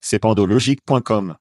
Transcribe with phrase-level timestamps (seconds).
[0.00, 1.36] C'est pandologique.com.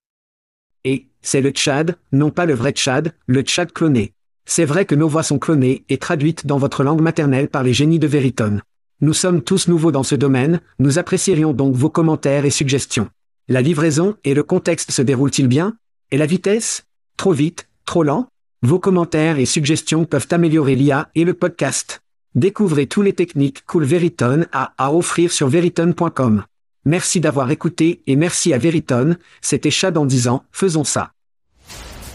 [0.84, 4.14] Et, c'est le Tchad, non pas le vrai Tchad, le Tchad cloné.
[4.46, 7.74] C'est vrai que nos voix sont clonées et traduites dans votre langue maternelle par les
[7.74, 8.62] génies de Veritone.
[9.02, 13.10] Nous sommes tous nouveaux dans ce domaine, nous apprécierions donc vos commentaires et suggestions.
[13.48, 15.78] La livraison et le contexte se déroulent-ils bien?
[16.12, 16.84] Et la vitesse?
[17.18, 17.68] Trop vite?
[17.86, 18.28] Trop lent?
[18.62, 22.02] Vos commentaires et suggestions peuvent améliorer l'IA et le podcast.
[22.36, 26.44] Découvrez tous les techniques Cool Veritone a à offrir sur veritone.com.
[26.86, 31.12] Merci d'avoir écouté et merci à Veritone, c'était Chad en disant, faisons ça.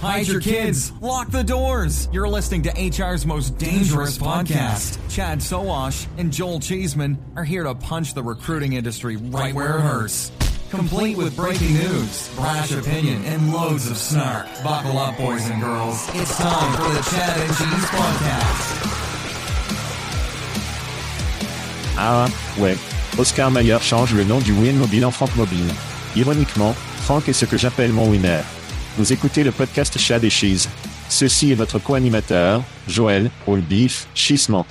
[0.02, 0.92] Hide your kids.
[1.00, 2.08] Lock the doors.
[2.12, 4.98] You're listening to HR's most dangerous podcast.
[5.08, 9.80] Chad Sowash and Joel Cheeseman are here to punch the recruiting industry right where it
[9.80, 10.30] hurts.
[10.70, 14.46] Complete with breaking news, brash opinion, and loads of snark.
[14.62, 16.06] Buckle up, boys and girls.
[16.14, 18.90] It's time for the Chad and Cheese podcast.
[21.96, 22.28] Ah,
[22.58, 22.93] ouais.
[23.16, 25.72] Oscar Mayer change le nom du Win Mobile en Franck Mobile.
[26.16, 28.40] Ironiquement, Franck est ce que j'appelle mon winner.
[28.98, 30.68] Vous écoutez le podcast Chad et Cheese.
[31.08, 34.66] Ceci est votre co-animateur, Joël, All Beef, Chisement.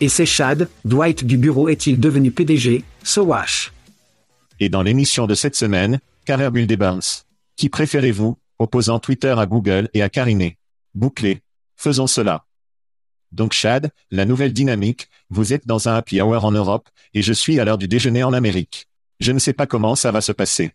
[0.00, 3.72] Et c'est Chad, Dwight du bureau est-il devenu PDG, Sowash.
[4.58, 6.78] Et dans l'émission de cette semaine, Carrère Bull des.
[7.56, 10.56] Qui préférez-vous, opposant Twitter à Google et à Cariné
[10.94, 11.42] Bouclé.
[11.76, 12.46] Faisons cela.
[13.32, 17.32] Donc Chad, la nouvelle dynamique, vous êtes dans un happy hour en Europe, et je
[17.32, 18.88] suis à l'heure du déjeuner en Amérique.
[19.20, 20.72] Je ne sais pas comment ça va se passer.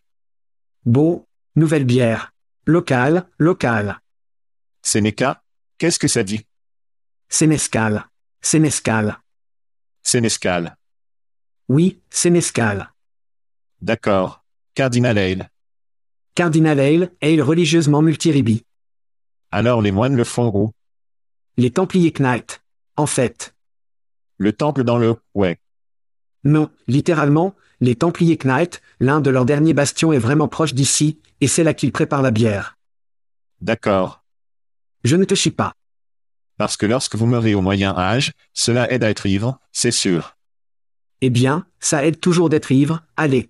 [0.85, 2.31] Beau, nouvelle bière.
[2.65, 3.99] Local, local.
[4.81, 5.41] Sénéca
[5.77, 6.45] Qu'est-ce que ça dit?
[7.27, 8.05] Sénescal.
[8.41, 9.19] Sénescal.
[10.03, 10.77] Sénescal.
[11.67, 12.91] Oui, Sénescal.
[13.81, 14.45] D'accord.
[14.73, 15.49] Cardinal Ale.
[16.33, 18.63] Cardinal Ale, ale religieusement multiribi.
[19.51, 20.71] Alors les moines le font roux.
[21.57, 22.61] Les Templiers Knight.
[22.97, 23.55] En fait.
[24.37, 25.15] Le temple dans le...
[25.33, 25.57] Ouais.
[26.43, 31.47] Non, littéralement, les Templiers Knight, l'un de leurs derniers bastions est vraiment proche d'ici, et
[31.47, 32.77] c'est là qu'ils préparent la bière.
[33.61, 34.23] D'accord.
[35.05, 35.73] Je ne te chie pas.
[36.57, 40.35] Parce que lorsque vous meurez au moyen âge, cela aide à être ivre, c'est sûr.
[41.21, 43.49] Eh bien, ça aide toujours d'être ivre, allez.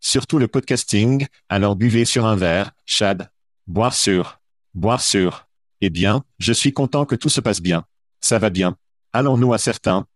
[0.00, 3.30] Surtout le podcasting, alors buvez sur un verre, Chad.
[3.68, 4.40] Boire sur.
[4.74, 5.46] Boire sur.
[5.84, 7.84] Eh bien, je suis content que tout se passe bien.
[8.20, 8.76] Ça va bien.
[9.12, 10.06] Allons-nous à certains?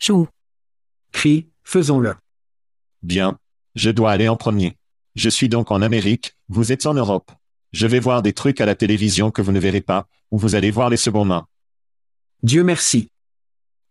[0.00, 0.26] Chou.
[1.12, 2.16] Crie, faisons-le.
[3.00, 3.38] Bien.
[3.76, 4.76] Je dois aller en premier.
[5.14, 7.30] Je suis donc en Amérique, vous êtes en Europe.
[7.72, 10.56] Je vais voir des trucs à la télévision que vous ne verrez pas, ou vous
[10.56, 11.46] allez voir les secondes mains.
[12.42, 13.12] Dieu merci.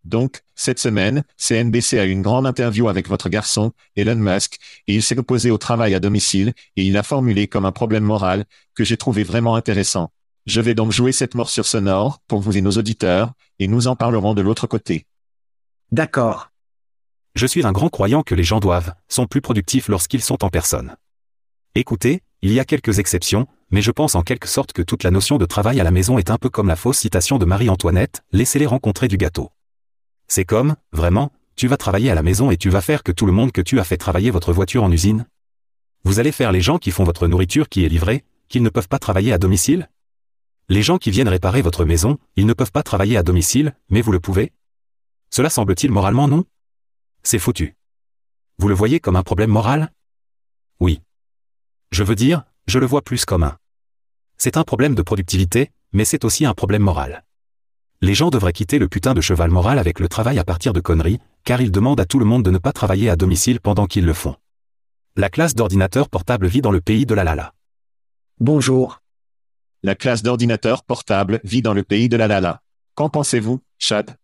[0.03, 4.95] Donc, cette semaine, CNBC a eu une grande interview avec votre garçon, Elon Musk, et
[4.95, 8.43] il s'est opposé au travail à domicile, et il l'a formulé comme un problème moral,
[8.75, 10.11] que j'ai trouvé vraiment intéressant.
[10.49, 13.95] Je vais donc jouer cette morsure sonore, pour vous et nos auditeurs, et nous en
[13.95, 15.05] parlerons de l'autre côté.
[15.91, 16.49] D'accord.
[17.35, 20.49] Je suis un grand croyant que les gens doivent, sont plus productifs lorsqu'ils sont en
[20.49, 20.95] personne.
[21.75, 25.11] Écoutez, il y a quelques exceptions, mais je pense en quelque sorte que toute la
[25.11, 28.23] notion de travail à la maison est un peu comme la fausse citation de Marie-Antoinette,
[28.31, 29.51] laissez-les rencontrer du gâteau.
[30.27, 33.27] C'est comme, vraiment, tu vas travailler à la maison et tu vas faire que tout
[33.27, 35.27] le monde que tu as fait travailler votre voiture en usine?
[36.05, 38.87] Vous allez faire les gens qui font votre nourriture qui est livrée, qu'ils ne peuvent
[38.87, 39.89] pas travailler à domicile?
[40.71, 44.01] Les gens qui viennent réparer votre maison, ils ne peuvent pas travailler à domicile, mais
[44.01, 44.53] vous le pouvez
[45.31, 46.45] Cela semble-t-il moralement non?
[47.23, 47.75] C'est foutu.
[48.59, 49.91] Vous le voyez comme un problème moral?
[50.79, 51.01] Oui.
[51.91, 53.57] Je veux dire, je le vois plus comme un.
[54.37, 57.25] C'est un problème de productivité, mais c'est aussi un problème moral.
[58.01, 60.81] Les gens devraient quitter le putain de cheval moral avec le travail à partir de
[60.81, 63.87] conneries, car ils demandent à tout le monde de ne pas travailler à domicile pendant
[63.87, 64.35] qu'ils le font.
[65.15, 67.55] La classe d'ordinateur portable vit dans le pays de la lala.
[68.39, 69.01] Bonjour.
[69.81, 72.61] La classe d'ordinateur portable vit dans le pays de la lala.
[72.95, 74.17] Qu'en pensez-vous, Chad?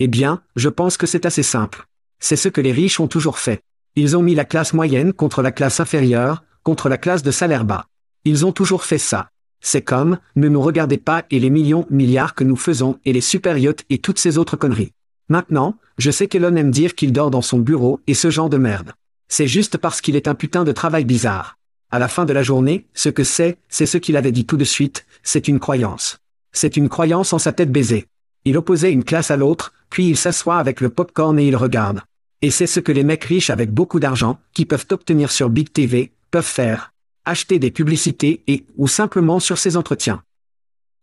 [0.00, 1.86] Eh bien, je pense que c'est assez simple.
[2.18, 3.62] C'est ce que les riches ont toujours fait.
[3.94, 7.64] Ils ont mis la classe moyenne contre la classe inférieure, contre la classe de salaire
[7.64, 7.86] bas.
[8.24, 9.28] Ils ont toujours fait ça.
[9.60, 13.20] C'est comme, ne nous regardez pas et les millions, milliards que nous faisons et les
[13.20, 14.92] super et toutes ces autres conneries.
[15.28, 18.58] Maintenant, je sais qu'Elon aime dire qu'il dort dans son bureau et ce genre de
[18.58, 18.92] merde.
[19.28, 21.58] C'est juste parce qu'il est un putain de travail bizarre.
[21.94, 24.56] À la fin de la journée, ce que c'est, c'est ce qu'il avait dit tout
[24.56, 26.18] de suite, c'est une croyance.
[26.50, 28.08] C'est une croyance en sa tête baisée.
[28.44, 32.00] Il opposait une classe à l'autre, puis il s'assoit avec le popcorn et il regarde.
[32.42, 35.72] Et c'est ce que les mecs riches avec beaucoup d'argent, qui peuvent obtenir sur Big
[35.72, 36.92] TV, peuvent faire.
[37.26, 40.24] Acheter des publicités et, ou simplement sur ses entretiens.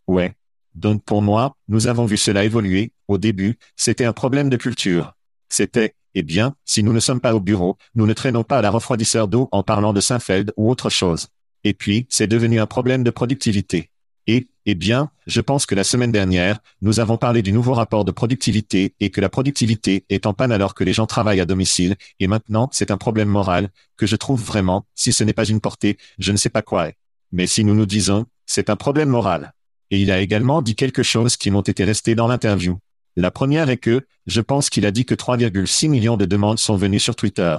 [0.07, 0.33] Ouais.
[0.75, 2.91] Donc pour moi, nous avons vu cela évoluer.
[3.07, 5.13] Au début, c'était un problème de culture.
[5.47, 8.61] C'était, eh bien, si nous ne sommes pas au bureau, nous ne traînons pas à
[8.61, 11.27] la refroidisseur d'eau en parlant de Seinfeld ou autre chose.
[11.63, 13.91] Et puis, c'est devenu un problème de productivité.
[14.27, 18.05] Et, eh bien, je pense que la semaine dernière, nous avons parlé du nouveau rapport
[18.05, 21.45] de productivité et que la productivité est en panne alors que les gens travaillent à
[21.45, 25.45] domicile, et maintenant c'est un problème moral, que je trouve vraiment, si ce n'est pas
[25.45, 26.91] une portée, je ne sais pas quoi.
[27.31, 29.53] Mais si nous nous disons, c'est un problème moral.
[29.89, 32.77] Et il a également dit quelque chose qui m'ont été restés dans l'interview.
[33.17, 36.77] La première est que, je pense qu'il a dit que 3,6 millions de demandes sont
[36.77, 37.57] venues sur Twitter.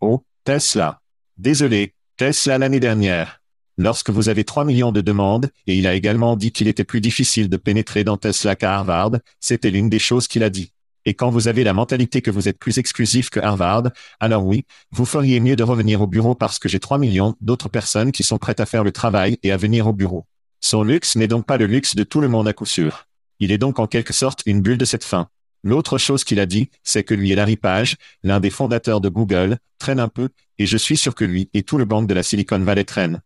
[0.00, 1.00] Oh, Tesla.
[1.36, 3.40] Désolé, Tesla l'année dernière.
[3.76, 7.00] Lorsque vous avez 3 millions de demandes, et il a également dit qu'il était plus
[7.00, 10.72] difficile de pénétrer dans Tesla qu'à Harvard, c'était l'une des choses qu'il a dit.
[11.04, 13.90] Et quand vous avez la mentalité que vous êtes plus exclusif que Harvard,
[14.20, 17.68] alors oui, vous feriez mieux de revenir au bureau parce que j'ai 3 millions d'autres
[17.68, 20.24] personnes qui sont prêtes à faire le travail et à venir au bureau.
[20.60, 23.06] Son luxe n'est donc pas le luxe de tout le monde à coup sûr.
[23.40, 25.28] Il est donc en quelque sorte une bulle de cette fin.
[25.62, 29.08] L'autre chose qu'il a dit, c'est que lui et Larry Page, l'un des fondateurs de
[29.08, 30.28] Google, traîne un peu,
[30.58, 33.22] et je suis sûr que lui et tout le banque de la Silicon Valley traînent.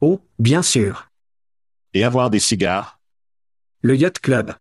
[0.00, 1.10] Oh, bien sûr.
[1.92, 3.00] Et avoir des cigares.
[3.82, 4.54] Le Yacht Club.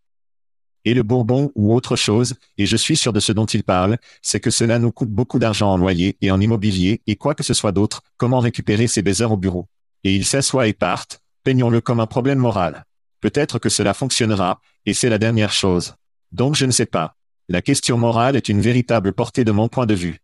[0.83, 3.97] Et le bourbon ou autre chose, et je suis sûr de ce dont il parle,
[4.21, 7.43] c'est que cela nous coûte beaucoup d'argent en loyer et en immobilier et quoi que
[7.43, 9.67] ce soit d'autre, comment récupérer ces baisers au bureau?
[10.03, 12.85] Et ils s'assoient et partent, peignons-le comme un problème moral.
[13.21, 15.95] Peut-être que cela fonctionnera, et c'est la dernière chose.
[16.31, 17.15] Donc je ne sais pas.
[17.49, 20.19] La question morale est une véritable portée de mon point de vue.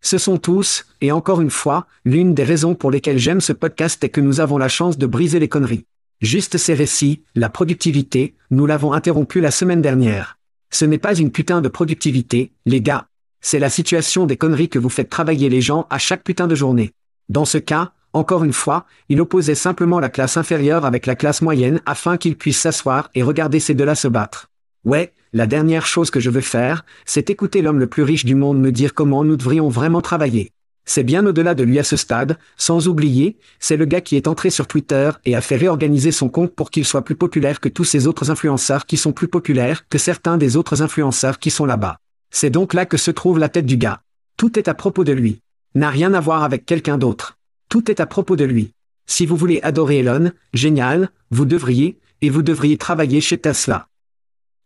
[0.00, 4.02] Ce sont tous, et encore une fois, l'une des raisons pour lesquelles j'aime ce podcast
[4.04, 5.86] est que nous avons la chance de briser les conneries.
[6.20, 10.38] Juste ces récits, la productivité, nous l'avons interrompu la semaine dernière.
[10.70, 13.08] Ce n'est pas une putain de productivité, les gars.
[13.40, 16.54] C'est la situation des conneries que vous faites travailler les gens à chaque putain de
[16.54, 16.92] journée.
[17.28, 21.42] Dans ce cas, encore une fois, il opposait simplement la classe inférieure avec la classe
[21.42, 24.48] moyenne afin qu'ils puissent s'asseoir et regarder ces deux-là se battre.
[24.86, 28.34] Ouais, la dernière chose que je veux faire, c'est écouter l'homme le plus riche du
[28.34, 30.50] monde me dire comment nous devrions vraiment travailler.
[30.86, 34.28] C'est bien au-delà de lui à ce stade, sans oublier, c'est le gars qui est
[34.28, 37.68] entré sur Twitter et a fait réorganiser son compte pour qu'il soit plus populaire que
[37.68, 41.66] tous ces autres influenceurs qui sont plus populaires que certains des autres influenceurs qui sont
[41.66, 41.98] là-bas.
[42.30, 44.00] C'est donc là que se trouve la tête du gars.
[44.38, 45.40] Tout est à propos de lui.
[45.74, 47.35] N'a rien à voir avec quelqu'un d'autre.
[47.76, 48.72] Tout est à propos de lui.
[49.04, 53.86] Si vous voulez adorer Elon, génial, vous devriez, et vous devriez travailler chez Tesla.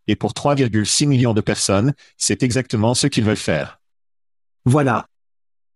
[0.07, 3.81] Et pour 3,6 millions de personnes, c'est exactement ce qu'ils veulent faire.
[4.63, 5.07] Voilà.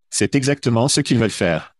[0.09, 1.75] C'est exactement ce qu'ils veulent faire.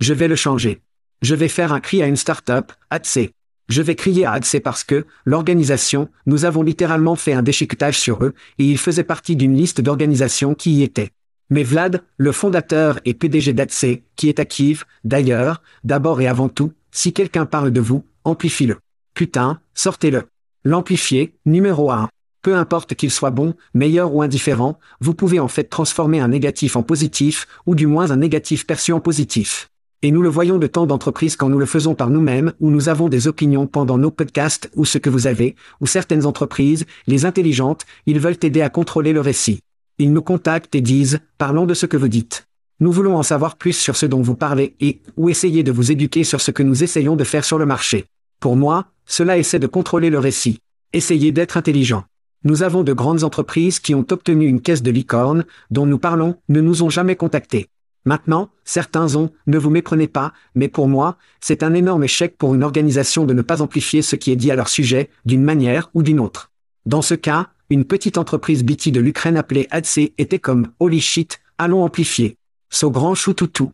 [0.00, 0.82] Je vais le changer.
[1.22, 3.30] Je vais faire un cri à une start-up, ADC.
[3.70, 8.22] Je vais crier à ADC parce que, l'organisation, nous avons littéralement fait un déchiquetage sur
[8.22, 11.12] eux, et ils faisaient partie d'une liste d'organisations qui y étaient.
[11.48, 16.48] Mais Vlad, le fondateur et PDG d'ADC, qui est à Kiev, d'ailleurs, d'abord et avant
[16.48, 18.78] tout, si quelqu'un parle de vous, amplifie-le.
[19.14, 20.24] Putain, sortez-le.
[20.64, 22.08] L'amplifier, numéro 1.
[22.42, 26.74] Peu importe qu'il soit bon, meilleur ou indifférent, vous pouvez en fait transformer un négatif
[26.74, 29.68] en positif, ou du moins un négatif perçu en positif.
[30.02, 32.88] Et nous le voyons de tant d'entreprises quand nous le faisons par nous-mêmes, ou nous
[32.88, 37.24] avons des opinions pendant nos podcasts, ou ce que vous avez, ou certaines entreprises, les
[37.24, 39.60] intelligentes, ils veulent aider à contrôler le récit.
[39.98, 42.46] Ils nous contactent et disent, parlons de ce que vous dites.
[42.80, 45.90] Nous voulons en savoir plus sur ce dont vous parlez et, ou essayer de vous
[45.90, 48.04] éduquer sur ce que nous essayons de faire sur le marché.
[48.38, 50.58] Pour moi, cela essaie de contrôler le récit.
[50.92, 52.04] Essayez d'être intelligent.
[52.44, 56.36] Nous avons de grandes entreprises qui ont obtenu une caisse de licorne, dont nous parlons,
[56.50, 57.68] ne nous ont jamais contactés.
[58.04, 62.54] Maintenant, certains ont, ne vous méprenez pas, mais pour moi, c'est un énorme échec pour
[62.54, 65.90] une organisation de ne pas amplifier ce qui est dit à leur sujet, d'une manière
[65.94, 66.52] ou d'une autre.
[66.84, 71.40] Dans ce cas, une petite entreprise BT de l'Ukraine appelée ADC était comme, holy shit,
[71.58, 72.36] allons amplifier.
[72.70, 73.72] So grand choutoutou.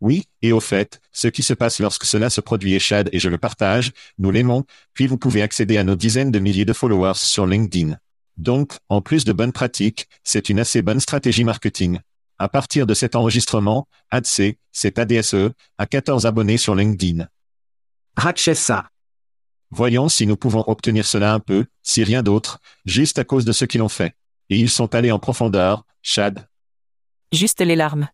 [0.00, 3.18] Oui, et au fait, ce qui se passe lorsque cela se produit est Chad et
[3.18, 6.72] je le partage, nous l'aimons, puis vous pouvez accéder à nos dizaines de milliers de
[6.72, 7.96] followers sur LinkedIn.
[8.36, 11.98] Donc, en plus de bonnes pratiques, c'est une assez bonne stratégie marketing.
[12.38, 17.26] À partir de cet enregistrement, ADC, c'est ADSE, a 14 abonnés sur LinkedIn.
[18.16, 18.88] Ratchessa.
[19.70, 23.52] Voyons si nous pouvons obtenir cela un peu, si rien d'autre, juste à cause de
[23.52, 24.14] ce qu'ils ont fait.
[24.50, 26.48] Et ils sont allés en profondeur, Chad.
[27.32, 28.08] Juste les larmes.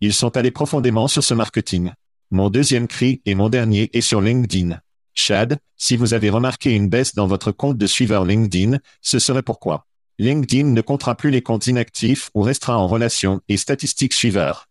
[0.00, 1.92] Ils sont allés profondément sur ce marketing.
[2.30, 4.78] Mon deuxième cri et mon dernier est sur LinkedIn.
[5.14, 9.42] Chad, si vous avez remarqué une baisse dans votre compte de suiveur LinkedIn, ce serait
[9.42, 9.86] pourquoi.
[10.18, 14.68] LinkedIn ne comptera plus les comptes inactifs ou restera en relation et statistiques suiveurs.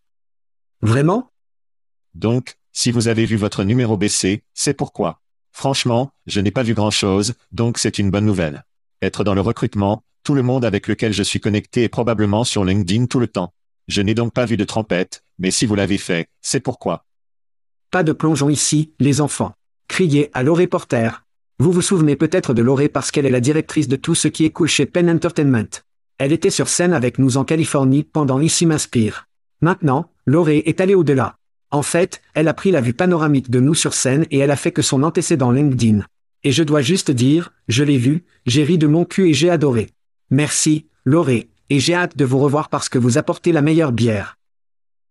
[0.82, 1.32] Vraiment?
[2.14, 5.20] Donc, si vous avez vu votre numéro baisser, c'est pourquoi.
[5.56, 8.66] Franchement, je n'ai pas vu grand-chose, donc c'est une bonne nouvelle.
[9.00, 12.62] Être dans le recrutement, tout le monde avec lequel je suis connecté est probablement sur
[12.62, 13.54] LinkedIn tout le temps.
[13.88, 17.06] Je n'ai donc pas vu de trompette, mais si vous l'avez fait, c'est pourquoi.
[17.90, 19.54] Pas de plongeon ici, les enfants.
[19.88, 21.08] Criez à Loré Porter.
[21.58, 24.44] Vous vous souvenez peut-être de Loré parce qu'elle est la directrice de tout ce qui
[24.44, 25.80] est cool chez Penn Entertainment.
[26.18, 29.26] Elle était sur scène avec nous en Californie pendant l'Ici m'inspire.
[29.62, 31.38] Maintenant, Loré est allée au-delà.
[31.70, 34.56] En fait, elle a pris la vue panoramique de nous sur scène et elle a
[34.56, 36.04] fait que son antécédent LinkedIn.
[36.44, 39.50] Et je dois juste dire, je l'ai vu, j'ai ri de mon cul et j'ai
[39.50, 39.90] adoré.
[40.30, 44.38] Merci, Loré, et j'ai hâte de vous revoir parce que vous apportez la meilleure bière.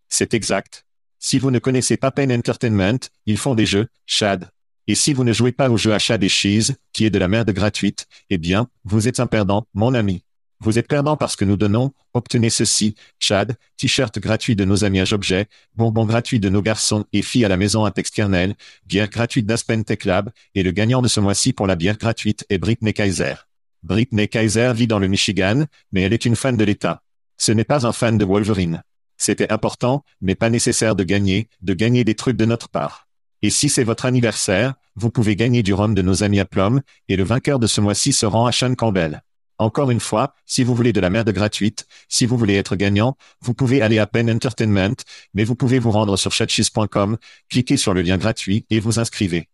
[0.07, 0.85] C'est exact.
[1.19, 4.49] Si vous ne connaissez pas Penn Entertainment, ils font des jeux, Chad.
[4.87, 7.17] Et si vous ne jouez pas au jeu à Chad et Cheese, qui est de
[7.17, 10.23] la merde gratuite, eh bien, vous êtes un perdant, mon ami.
[10.61, 15.01] Vous êtes perdant parce que nous donnons, obtenez ceci, Chad, t-shirt gratuit de nos amis
[15.01, 19.09] à Objet, bonbons gratuits de nos garçons et filles à la maison à Textkernel, bière
[19.09, 22.57] gratuite d'Aspen Tech Lab, et le gagnant de ce mois-ci pour la bière gratuite est
[22.57, 23.35] Britney Kaiser.
[23.83, 27.03] Britney Kaiser vit dans le Michigan, mais elle est une fan de l'État.
[27.37, 28.81] Ce n'est pas un fan de Wolverine.
[29.17, 33.07] C'était important, mais pas nécessaire de gagner, de gagner des trucs de notre part.
[33.41, 36.81] Et si c'est votre anniversaire, vous pouvez gagner du rhum de nos amis à Plum,
[37.09, 39.21] et le vainqueur de ce mois-ci se rend à Sean Campbell.
[39.57, 43.15] Encore une fois, si vous voulez de la merde gratuite, si vous voulez être gagnant,
[43.41, 44.95] vous pouvez aller à Penn Entertainment,
[45.33, 47.17] mais vous pouvez vous rendre sur chatchis.com,
[47.49, 49.47] cliquez sur le lien gratuit et vous inscrivez.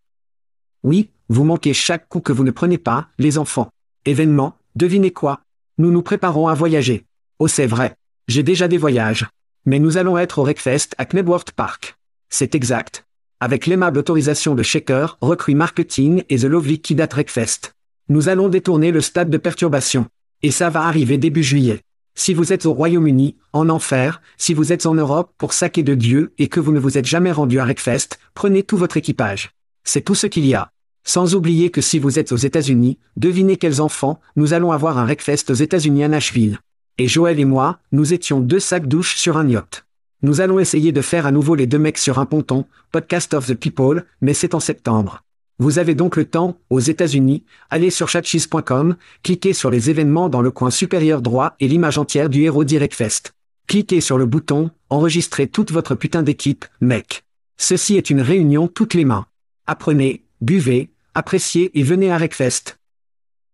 [0.83, 3.69] Oui, vous manquez chaque coup que vous ne prenez pas, les enfants.
[4.05, 5.41] Événement, devinez quoi?
[5.77, 7.05] Nous nous préparons à voyager.
[7.37, 7.95] Oh c'est vrai.
[8.27, 9.27] J'ai déjà des voyages.
[9.65, 11.95] Mais nous allons être au Wreckfest à Knebworth Park.
[12.29, 13.05] C'est exact.
[13.39, 17.73] Avec l'aimable autorisation de Shaker, Recruit Marketing et The Lovely Kid at Wreckfest.
[18.11, 20.05] Nous allons détourner le stade de perturbation.
[20.43, 21.79] Et ça va arriver début juillet.
[22.13, 25.95] Si vous êtes au Royaume-Uni, en enfer, si vous êtes en Europe pour saquer de
[25.95, 29.51] Dieu et que vous ne vous êtes jamais rendu à Wreckfest, prenez tout votre équipage.
[29.85, 30.71] C'est tout ce qu'il y a.
[31.05, 35.05] Sans oublier que si vous êtes aux États-Unis, devinez quels enfants, nous allons avoir un
[35.05, 36.59] Wreckfest aux États-Unis à Nashville.
[36.97, 39.85] Et Joël et moi, nous étions deux sacs douches sur un yacht.
[40.21, 43.47] Nous allons essayer de faire à nouveau les deux mecs sur un ponton, Podcast of
[43.47, 45.23] the People, mais c'est en septembre.
[45.61, 50.41] Vous avez donc le temps, aux États-Unis, allez sur chatcheese.com, cliquez sur les événements dans
[50.41, 53.35] le coin supérieur droit et l'image entière du héros Direct Fest.
[53.67, 57.25] Cliquez sur le bouton, enregistrez toute votre putain d'équipe, mec.
[57.57, 59.27] Ceci est une réunion toutes les mains.
[59.67, 62.79] Apprenez, buvez, appréciez et venez à Wreckfest.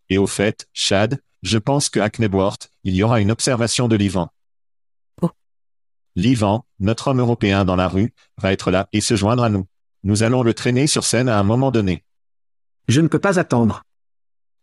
[0.10, 3.98] Et au fait, Chad, je pense que à Knebworth, il y aura une observation de
[3.98, 4.30] l'Ivan.
[5.22, 5.32] Oh.
[6.16, 9.68] L'Ivan, notre homme européen dans la rue, va être là et se joindre à nous.
[10.08, 12.06] Nous allons le traîner sur scène à un moment donné.
[12.88, 13.84] Je ne peux pas attendre.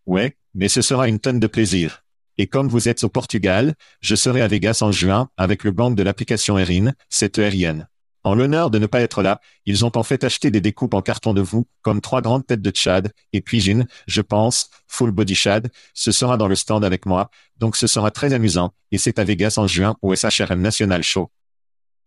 [0.06, 2.02] Ouais, mais ce sera une tonne de plaisir.
[2.38, 5.94] Et comme vous êtes au Portugal, je serai à Vegas en juin avec le gang
[5.94, 7.86] de l'application Erin, cette ERIN.
[8.22, 11.02] En l'honneur de ne pas être là, ils ont en fait acheté des découpes en
[11.02, 15.10] carton de vous, comme trois grandes têtes de Chad, et puis Jean, je pense, Full
[15.10, 18.96] Body Chad, ce sera dans le stand avec moi, donc ce sera très amusant, et
[18.96, 21.30] c'est à Vegas en juin au SHRM National Show.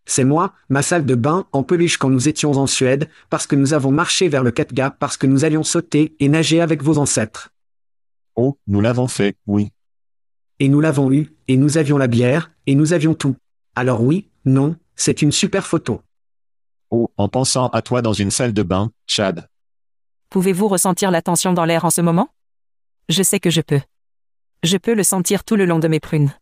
[0.09, 3.57] C'est moi, ma salle de bain en peluche quand nous étions en Suède, parce que
[3.57, 6.97] nous avons marché vers le Katga parce que nous allions sauter et nager avec vos
[6.97, 7.49] ancêtres.
[8.37, 9.73] Oh, nous l'avons fait, oui.
[10.59, 13.35] Et nous l'avons eu, et nous avions la bière, et nous avions tout.
[13.75, 16.01] Alors oui, non, c'est une super photo.
[16.89, 19.49] Oh, en pensant à toi dans une salle de bain, Chad.
[20.29, 22.29] Pouvez-vous ressentir la tension dans l'air en ce moment?
[23.09, 23.81] Je sais que je peux.
[24.63, 26.33] Je peux le sentir tout le long de mes prunes.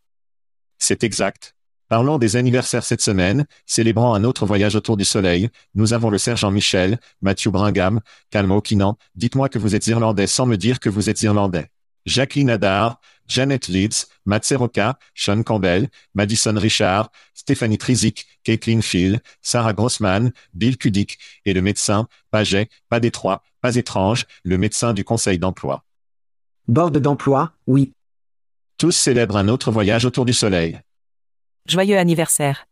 [0.77, 1.54] C'est exact.
[1.87, 5.49] Parlons des anniversaires cette semaine, célébrant un autre voyage autour du soleil.
[5.75, 8.01] Nous avons le sergent Michel, Matthew Bringham,
[8.31, 8.97] Calme Okinan.
[9.15, 11.69] Dites-moi que vous êtes irlandais sans me dire que vous êtes irlandais.
[12.07, 19.73] Jacqueline Hadar, Janet Leeds, Matt Seroka, Sean Campbell, Madison Richard, Stéphanie Trizik, Caitlin Phil, Sarah
[19.73, 25.39] Grossman, Bill Kudik, et le médecin, Paget, pas détroit, pas étrange, le médecin du conseil
[25.39, 25.83] d'emploi.
[26.67, 27.93] Borde d'emploi, oui.
[28.77, 30.79] Tous célèbrent un autre voyage autour du soleil.
[31.67, 32.67] Joyeux anniversaire.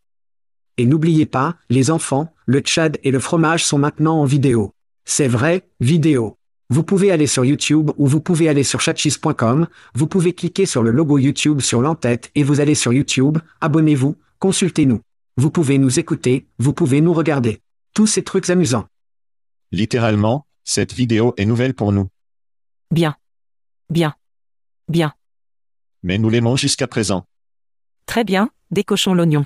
[0.78, 4.72] Et n'oubliez pas, les enfants, le Tchad et le fromage sont maintenant en vidéo.
[5.04, 6.38] C'est vrai, vidéo.
[6.70, 10.84] Vous pouvez aller sur YouTube ou vous pouvez aller sur chatchis.com, vous pouvez cliquer sur
[10.84, 15.02] le logo YouTube sur l'entête et vous allez sur YouTube, abonnez-vous, consultez-nous.
[15.38, 17.62] Vous pouvez nous écouter, vous pouvez nous regarder.
[17.96, 18.86] Tous ces trucs amusants.
[19.72, 22.10] Littéralement, cette vidéo est nouvelle pour nous.
[22.92, 23.16] Bien.
[23.90, 24.14] Bien.
[24.88, 25.14] Bien.
[26.04, 27.26] Mais nous l'aimons jusqu'à présent.
[28.06, 29.46] Très bien, décochons l'oignon.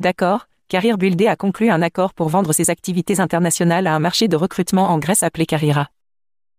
[0.00, 4.28] D'accord, Carrier Buildé a conclu un accord pour vendre ses activités internationales à un marché
[4.28, 5.88] de recrutement en Grèce appelé Carrera.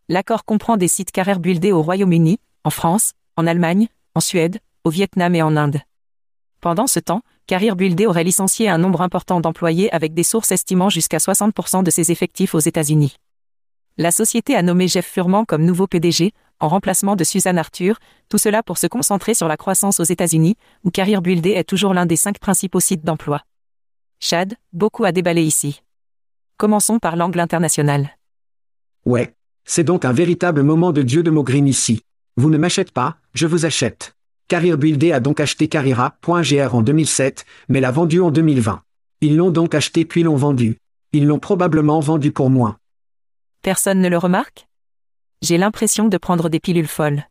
[0.07, 4.89] L'accord comprend des sites Carrier Buildé au Royaume-Uni, en France, en Allemagne, en Suède, au
[4.89, 5.81] Vietnam et en Inde.
[6.61, 10.89] Pendant ce temps, Carrier Buildé aurait licencié un nombre important d'employés avec des sources estimant
[10.89, 13.15] jusqu'à 60% de ses effectifs aux États-Unis.
[13.97, 17.99] La société a nommé Jeff Furman comme nouveau PDG, en remplacement de Suzanne Arthur,
[18.29, 21.93] tout cela pour se concentrer sur la croissance aux États-Unis, où Carrier Buildé est toujours
[21.93, 23.41] l'un des cinq principaux sites d'emploi.
[24.19, 25.81] Chad, beaucoup à déballer ici.
[26.57, 28.17] Commençons par l'angle international.
[29.05, 29.33] Ouais.
[29.65, 32.01] C'est donc un véritable moment de Dieu de Mogreen ici.
[32.37, 34.15] Vous ne m'achetez pas, je vous achète.
[34.47, 38.81] Carrier Buildé a donc acheté Carrera.gr en 2007, mais l'a vendu en 2020.
[39.21, 40.77] Ils l'ont donc acheté puis l'ont vendu.
[41.13, 42.77] Ils l'ont probablement vendu pour moins.
[43.61, 44.68] Personne ne le remarque?
[45.41, 47.23] J'ai l'impression de prendre des pilules folles.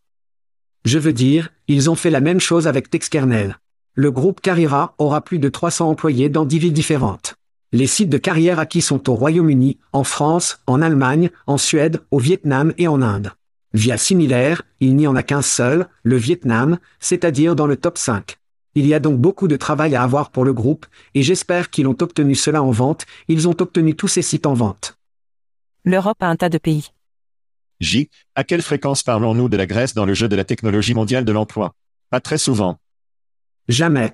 [0.86, 3.58] Je veux dire, ils ont fait la même chose avec Texkernel.
[3.92, 7.34] Le groupe Carrera aura plus de 300 employés dans 10 villes différentes.
[7.70, 12.18] Les sites de carrière acquis sont au Royaume-Uni, en France, en Allemagne, en Suède, au
[12.18, 13.32] Vietnam et en Inde.
[13.74, 18.38] Via similaire, il n'y en a qu'un seul, le Vietnam, c'est-à-dire dans le top 5.
[18.74, 21.86] Il y a donc beaucoup de travail à avoir pour le groupe, et j'espère qu'ils
[21.86, 24.96] ont obtenu cela en vente, ils ont obtenu tous ces sites en vente.
[25.84, 26.90] L'Europe a un tas de pays.
[27.80, 28.10] J.
[28.34, 31.32] À quelle fréquence parlons-nous de la Grèce dans le jeu de la technologie mondiale de
[31.32, 31.74] l'emploi?
[32.10, 32.78] Pas très souvent.
[33.68, 34.12] Jamais.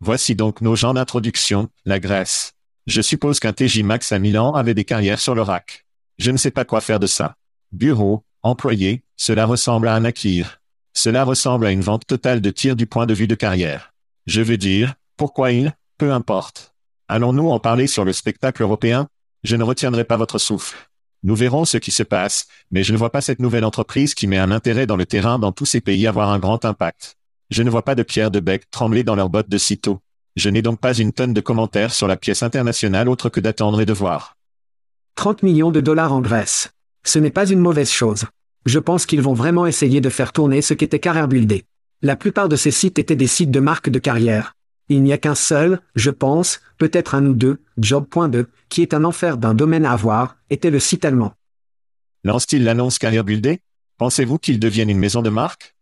[0.00, 2.54] Voici donc nos gens d'introduction, la Grèce.
[2.86, 5.86] Je suppose qu'un TJ Max à Milan avait des carrières sur le rack.
[6.18, 7.36] Je ne sais pas quoi faire de ça.
[7.70, 10.60] Bureau, employé, cela ressemble à un acquire.
[10.94, 13.92] Cela ressemble à une vente totale de tir du point de vue de carrière.
[14.26, 16.74] Je veux dire, pourquoi il Peu importe.
[17.08, 19.08] Allons-nous en parler sur le spectacle européen?
[19.44, 20.76] Je ne retiendrai pas votre souffle.
[21.24, 24.26] Nous verrons ce qui se passe, mais je ne vois pas cette nouvelle entreprise qui
[24.26, 27.16] met un intérêt dans le terrain dans tous ces pays avoir un grand impact.
[27.50, 30.00] Je ne vois pas de pierre de bec trembler dans leurs bottes de sitôt.
[30.34, 33.80] Je n'ai donc pas une tonne de commentaires sur la pièce internationale autre que d'attendre
[33.80, 34.36] et de voir.
[35.14, 36.72] 30 millions de dollars en Grèce.
[37.04, 38.24] Ce n'est pas une mauvaise chose.
[38.66, 41.64] Je pense qu'ils vont vraiment essayer de faire tourner ce qu'était Carrière Buildé.
[42.00, 44.54] La plupart de ces sites étaient des sites de marque de carrière.
[44.88, 49.04] Il n'y a qu'un seul, je pense, peut-être un ou deux, Job.2, qui est un
[49.04, 51.34] enfer d'un domaine à avoir, était le site allemand.
[52.24, 53.60] Lance-t-il l'annonce Carrière Buildé
[53.98, 55.76] Pensez-vous qu'il devienne une maison de marque?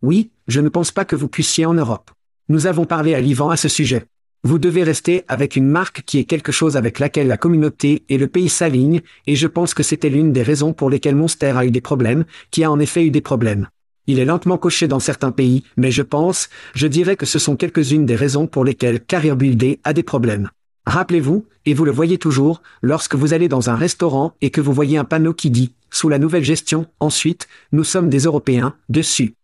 [0.00, 2.12] Oui, je ne pense pas que vous puissiez en Europe.
[2.48, 4.04] Nous avons parlé à l'Ivan à ce sujet.
[4.44, 8.16] Vous devez rester avec une marque qui est quelque chose avec laquelle la communauté et
[8.16, 11.66] le pays s'alignent, et je pense que c'était l'une des raisons pour lesquelles Monster a
[11.66, 13.66] eu des problèmes, qui a en effet eu des problèmes.
[14.06, 17.56] Il est lentement coché dans certains pays, mais je pense, je dirais que ce sont
[17.56, 20.48] quelques-unes des raisons pour lesquelles Carrier Buildé a des problèmes.
[20.86, 24.72] Rappelez-vous, et vous le voyez toujours, lorsque vous allez dans un restaurant et que vous
[24.72, 29.34] voyez un panneau qui dit, sous la nouvelle gestion, ensuite, nous sommes des Européens, dessus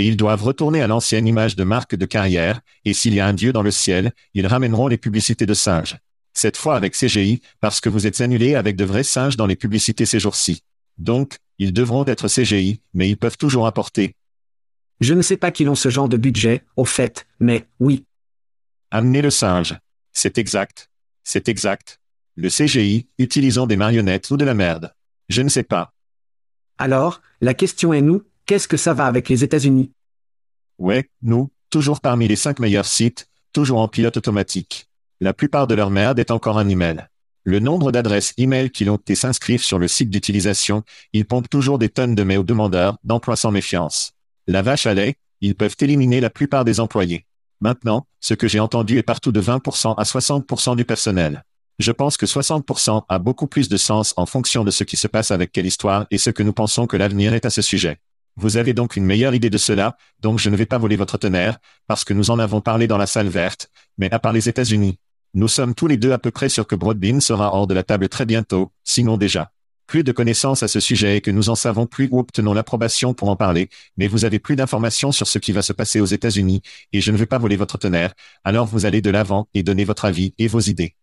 [0.00, 3.26] et ils doivent retourner à l'ancienne image de marque de carrière, et s'il y a
[3.26, 5.98] un Dieu dans le ciel, ils ramèneront les publicités de singes.
[6.32, 9.56] Cette fois avec CGI, parce que vous êtes annulé avec de vrais singes dans les
[9.56, 10.62] publicités ces jours-ci.
[10.96, 14.14] Donc, ils devront être CGI, mais ils peuvent toujours apporter.
[15.00, 18.04] Je ne sais pas qu'ils ont ce genre de budget, au fait, mais oui.
[18.90, 19.76] Amenez le singe.
[20.12, 20.90] C'est exact.
[21.24, 22.00] C'est exact.
[22.36, 24.94] Le CGI, utilisons des marionnettes ou de la merde.
[25.28, 25.92] Je ne sais pas.
[26.78, 29.92] Alors, la question est nous, Qu'est-ce que ça va avec les États-Unis?
[30.76, 34.88] Ouais, nous, toujours parmi les cinq meilleurs sites, toujours en pilote automatique.
[35.20, 37.06] La plupart de leur merde est encore un email.
[37.44, 41.78] Le nombre d'adresses email qui l'ont été s'inscrivent sur le site d'utilisation, ils pompent toujours
[41.78, 44.14] des tonnes de mails aux demandeurs, d'emploi sans méfiance.
[44.48, 47.26] La vache à lait, ils peuvent éliminer la plupart des employés.
[47.60, 51.44] Maintenant, ce que j'ai entendu est partout de 20% à 60% du personnel.
[51.78, 55.08] Je pense que 60% a beaucoup plus de sens en fonction de ce qui se
[55.08, 57.98] passe avec quelle histoire et ce que nous pensons que l'avenir est à ce sujet.
[58.36, 61.18] Vous avez donc une meilleure idée de cela, donc je ne vais pas voler votre
[61.18, 64.48] tonnerre, parce que nous en avons parlé dans la salle verte, mais à part les
[64.48, 64.98] États-Unis.
[65.34, 67.82] Nous sommes tous les deux à peu près sûrs que Broadbean sera hors de la
[67.82, 69.52] table très bientôt, sinon déjà.
[69.90, 73.12] Plus de connaissances à ce sujet et que nous en savons plus ou obtenons l'approbation
[73.12, 76.06] pour en parler, mais vous avez plus d'informations sur ce qui va se passer aux
[76.06, 79.64] États-Unis, et je ne veux pas voler votre tonnerre, alors vous allez de l'avant et
[79.64, 80.94] donner votre avis et vos idées.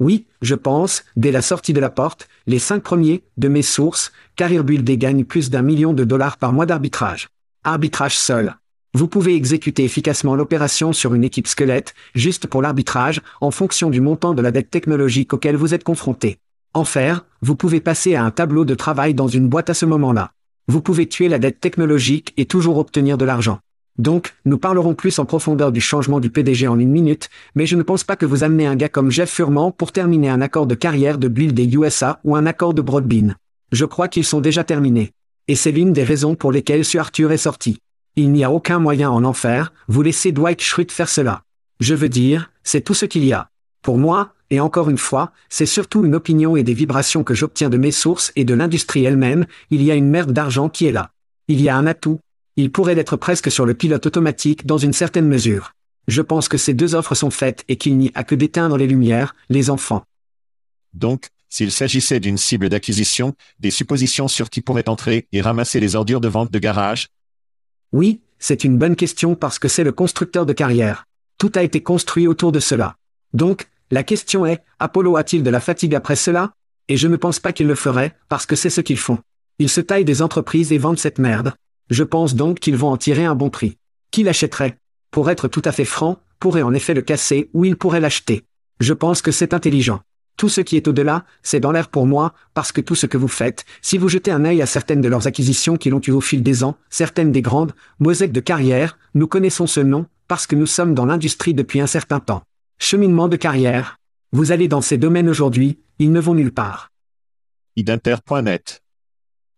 [0.00, 4.10] Oui, je pense, dès la sortie de la porte, les cinq premiers, de mes sources,
[4.36, 7.28] Carrier Buildé plus d'un million de dollars par mois d'arbitrage.
[7.62, 8.54] Arbitrage seul.
[8.94, 14.00] Vous pouvez exécuter efficacement l'opération sur une équipe squelette, juste pour l'arbitrage, en fonction du
[14.00, 16.38] montant de la dette technologique auquel vous êtes confronté.
[16.74, 19.86] En faire, vous pouvez passer à un tableau de travail dans une boîte à ce
[19.86, 20.32] moment-là.
[20.66, 23.60] Vous pouvez tuer la dette technologique et toujours obtenir de l'argent.
[23.96, 27.74] Donc, nous parlerons plus en profondeur du changement du PDG en une minute, mais je
[27.74, 30.66] ne pense pas que vous amenez un gars comme Jeff Furman pour terminer un accord
[30.66, 33.34] de carrière de Build des USA ou un accord de Broadbean.
[33.72, 35.12] Je crois qu'ils sont déjà terminés.
[35.48, 37.78] Et c'est l'une des raisons pour lesquelles Sir Arthur est sorti.
[38.14, 41.42] Il n'y a aucun moyen en enfer, vous laissez Dwight Schrute faire cela.
[41.80, 43.48] Je veux dire, c'est tout ce qu'il y a.
[43.82, 47.68] Pour moi, et encore une fois, c'est surtout une opinion et des vibrations que j'obtiens
[47.68, 50.92] de mes sources et de l'industrie elle-même, il y a une merde d'argent qui est
[50.92, 51.10] là.
[51.48, 52.20] Il y a un atout.
[52.56, 55.72] Il pourrait être presque sur le pilote automatique dans une certaine mesure.
[56.08, 58.86] Je pense que ces deux offres sont faites et qu'il n'y a que d'éteindre les
[58.86, 60.04] lumières, les enfants.
[60.94, 65.96] Donc, s'il s'agissait d'une cible d'acquisition, des suppositions sur qui pourrait entrer et ramasser les
[65.96, 67.08] ordures de vente de garage?
[67.92, 71.04] Oui, c'est une bonne question parce que c'est le constructeur de carrière.
[71.36, 72.96] Tout a été construit autour de cela.
[73.34, 76.52] Donc, la question est, Apollo a-t-il de la fatigue après cela?
[76.88, 79.18] Et je ne pense pas qu'il le ferait, parce que c'est ce qu'ils font.
[79.58, 81.54] Ils se taillent des entreprises et vendent cette merde.
[81.90, 83.76] Je pense donc qu'ils vont en tirer un bon prix.
[84.10, 84.76] Qui l'achèterait?
[85.10, 88.44] Pour être tout à fait franc, pourrait en effet le casser ou il pourrait l'acheter.
[88.80, 90.00] Je pense que c'est intelligent.
[90.36, 93.18] Tout ce qui est au-delà, c'est dans l'air pour moi, parce que tout ce que
[93.18, 96.12] vous faites, si vous jetez un œil à certaines de leurs acquisitions qui l'ont eu
[96.12, 100.46] au fil des ans, certaines des grandes, Mosaic de carrière, nous connaissons ce nom, parce
[100.46, 102.42] que nous sommes dans l'industrie depuis un certain temps.
[102.80, 103.98] Cheminement de carrière.
[104.32, 106.90] Vous allez dans ces domaines aujourd'hui, ils ne vont nulle part.
[107.76, 108.82] Idinter.net.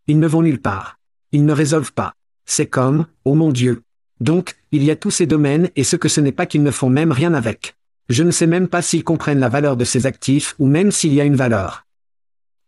[0.07, 0.99] Ils ne vont nulle part.
[1.31, 2.15] Ils ne résolvent pas.
[2.47, 3.83] C'est comme, oh mon Dieu.
[4.21, 6.71] Donc, il y a tous ces domaines et ce que ce n'est pas qu'ils ne
[6.71, 7.77] font même rien avec.
[8.09, 11.13] Je ne sais même pas s'ils comprennent la valeur de ces actifs ou même s'il
[11.13, 11.87] y a une valeur.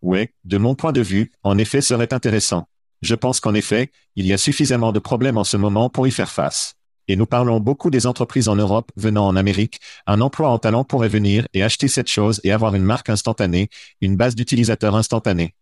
[0.03, 2.69] Oui, de mon point de vue, en effet serait intéressant.
[3.01, 6.11] Je pense qu'en effet, il y a suffisamment de problèmes en ce moment pour y
[6.11, 6.77] faire face.
[7.09, 9.81] Et nous parlons beaucoup des entreprises en Europe venant en Amérique.
[10.07, 13.69] Un emploi en talent pourrait venir et acheter cette chose et avoir une marque instantanée,
[14.01, 15.55] une base d'utilisateurs instantanée.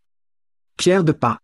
[0.76, 1.40] Pierre de pas.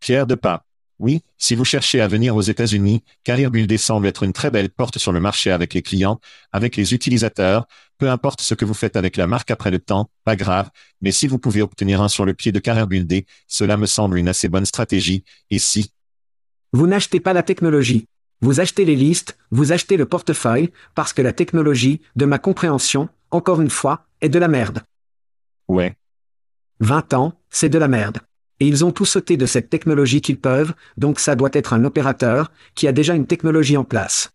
[0.00, 0.64] Pierre de pas.
[1.00, 4.68] Oui, si vous cherchez à venir aux États-Unis, Career Builder semble être une très belle
[4.68, 6.18] porte sur le marché avec les clients,
[6.50, 10.10] avec les utilisateurs, peu importe ce que vous faites avec la marque après le temps,
[10.24, 13.76] pas grave, mais si vous pouvez obtenir un sur le pied de Career Builder, cela
[13.76, 15.92] me semble une assez bonne stratégie, et si?
[16.72, 18.08] Vous n'achetez pas la technologie.
[18.40, 23.08] Vous achetez les listes, vous achetez le portefeuille, parce que la technologie, de ma compréhension,
[23.30, 24.82] encore une fois, est de la merde.
[25.66, 25.96] Ouais.
[26.80, 28.18] 20 ans, c'est de la merde.
[28.60, 31.84] Et ils ont tout sauté de cette technologie qu'ils peuvent, donc ça doit être un
[31.84, 34.30] opérateur, qui a déjà une technologie en place.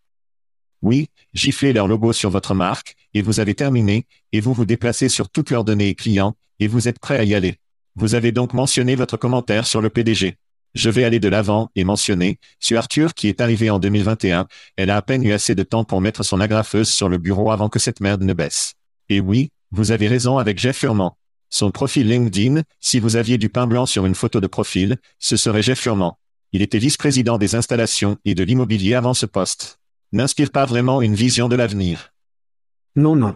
[0.81, 5.07] Oui, giflez leur logo sur votre marque, et vous avez terminé, et vous vous déplacez
[5.07, 7.55] sur toutes leurs données clients, et vous êtes prêt à y aller.
[7.95, 10.35] Vous avez donc mentionné votre commentaire sur le PDG.
[10.75, 14.89] Je vais aller de l'avant et mentionner, sur Arthur qui est arrivé en 2021, elle
[14.89, 17.69] a à peine eu assez de temps pour mettre son agrafeuse sur le bureau avant
[17.69, 18.73] que cette merde ne baisse.
[19.09, 21.11] Et oui, vous avez raison avec Jeff Furman.
[21.51, 25.37] Son profil LinkedIn, si vous aviez du pain blanc sur une photo de profil, ce
[25.37, 26.13] serait Jeff Furman.
[26.51, 29.79] Il était vice-président des installations et de l'immobilier avant ce poste.
[30.11, 32.13] N'inspire pas vraiment une vision de l'avenir.
[32.95, 33.35] Non, non.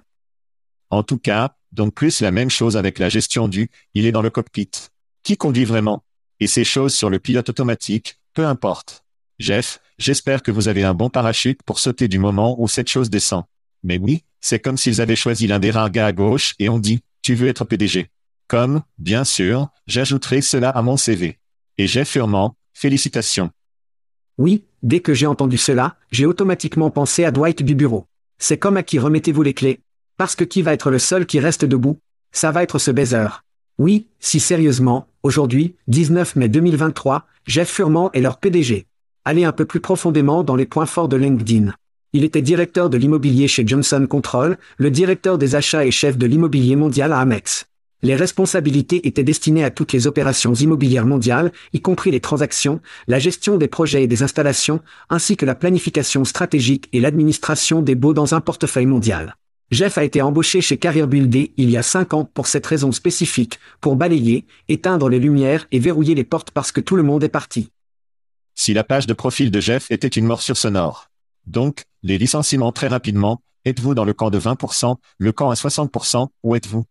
[0.89, 4.21] En tout cas, donc plus la même chose avec la gestion du, il est dans
[4.23, 4.71] le cockpit.
[5.21, 6.03] Qui conduit vraiment?
[6.39, 9.03] Et ces choses sur le pilote automatique, peu importe.
[9.39, 13.09] Jeff, j'espère que vous avez un bon parachute pour sauter du moment où cette chose
[13.09, 13.43] descend.
[13.83, 16.79] Mais oui, c'est comme s'ils avaient choisi l'un des rares gars à gauche et ont
[16.79, 18.09] dit, tu veux être PDG.
[18.47, 21.37] Comme, bien sûr, j'ajouterai cela à mon CV.
[21.77, 23.51] Et Jeff Furman, félicitations.
[24.37, 28.05] Oui, dès que j'ai entendu cela, j'ai automatiquement pensé à Dwight du bureau.
[28.37, 29.81] C'est comme à qui remettez-vous les clés
[30.17, 31.99] Parce que qui va être le seul qui reste debout?
[32.31, 33.27] Ça va être ce baiser.
[33.79, 38.87] Oui, si sérieusement, aujourd'hui, 19 mai 2023, Jeff Furman est leur PDG.
[39.23, 41.75] Allez un peu plus profondément dans les points forts de LinkedIn.
[42.11, 46.25] Il était directeur de l'immobilier chez Johnson Control, le directeur des achats et chef de
[46.25, 47.65] l'immobilier mondial à Amex.
[48.01, 53.19] Les responsabilités étaient destinées à toutes les opérations immobilières mondiales, y compris les transactions, la
[53.19, 58.15] gestion des projets et des installations, ainsi que la planification stratégique et l'administration des baux
[58.15, 59.35] dans un portefeuille mondial.
[59.69, 62.93] Jeff a été embauché chez Carrier Builder il y a cinq ans pour cette raison
[62.93, 67.23] spécifique, pour balayer, éteindre les lumières et verrouiller les portes parce que tout le monde
[67.23, 67.69] est parti.
[68.55, 71.09] Si la page de profil de Jeff était une morsure sonore.
[71.45, 76.29] Donc, les licenciements très rapidement, êtes-vous dans le camp de 20%, le camp à 60%,
[76.43, 76.85] où êtes-vous?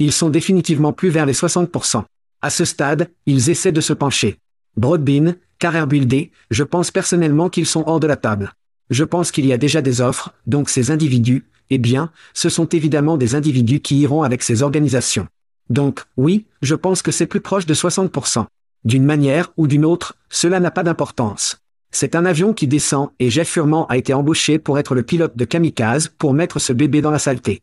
[0.00, 2.02] Ils sont définitivement plus vers les 60%.
[2.42, 4.40] À ce stade, ils essaient de se pencher.
[4.76, 8.52] Broadbean, Carrier Builder, je pense personnellement qu'ils sont hors de la table.
[8.90, 12.66] Je pense qu'il y a déjà des offres, donc ces individus, eh bien, ce sont
[12.66, 15.28] évidemment des individus qui iront avec ces organisations.
[15.70, 18.46] Donc, oui, je pense que c'est plus proche de 60%.
[18.84, 21.58] D'une manière ou d'une autre, cela n'a pas d'importance.
[21.90, 25.36] C'est un avion qui descend et Jeff Furman a été embauché pour être le pilote
[25.36, 27.62] de Kamikaze pour mettre ce bébé dans la saleté.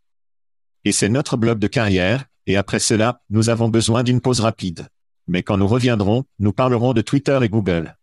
[0.83, 4.87] Et c'est notre bloc de carrière, et après cela, nous avons besoin d'une pause rapide.
[5.27, 7.95] Mais quand nous reviendrons, nous parlerons de Twitter et Google.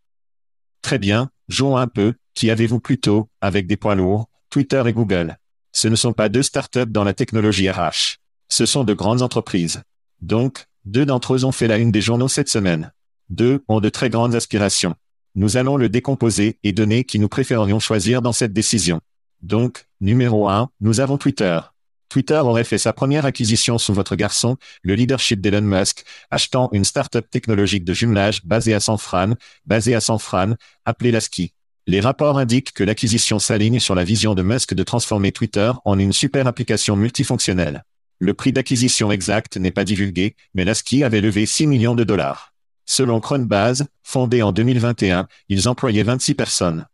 [0.82, 5.38] Très bien, jouons un peu, qui avez-vous plutôt, avec des poids lourds, Twitter et Google?
[5.72, 8.18] Ce ne sont pas deux startups dans la technologie RH.
[8.48, 9.82] Ce sont de grandes entreprises.
[10.20, 12.92] Donc, deux d'entre eux ont fait la une des journaux cette semaine.
[13.30, 14.94] Deux ont de très grandes aspirations.
[15.34, 19.00] Nous allons le décomposer et donner qui nous préférerions choisir dans cette décision.
[19.42, 21.60] Donc, numéro 1, nous avons Twitter.
[22.08, 26.84] Twitter aurait fait sa première acquisition sous votre garçon, le leadership d'Elon Musk, achetant une
[26.84, 29.34] start-up technologique de jumelage basée à San Fran,
[29.66, 30.54] basée à San Fran,
[30.86, 31.52] appelée Lasky.
[31.88, 35.98] Les rapports indiquent que l'acquisition s'aligne sur la vision de Musk de transformer Twitter en
[35.98, 37.82] une super application multifonctionnelle.
[38.18, 42.52] Le prix d'acquisition exact n'est pas divulgué, mais Lasky avait levé 6 millions de dollars.
[42.84, 46.86] Selon Cronbase, fondé en 2021, ils employaient 26 personnes.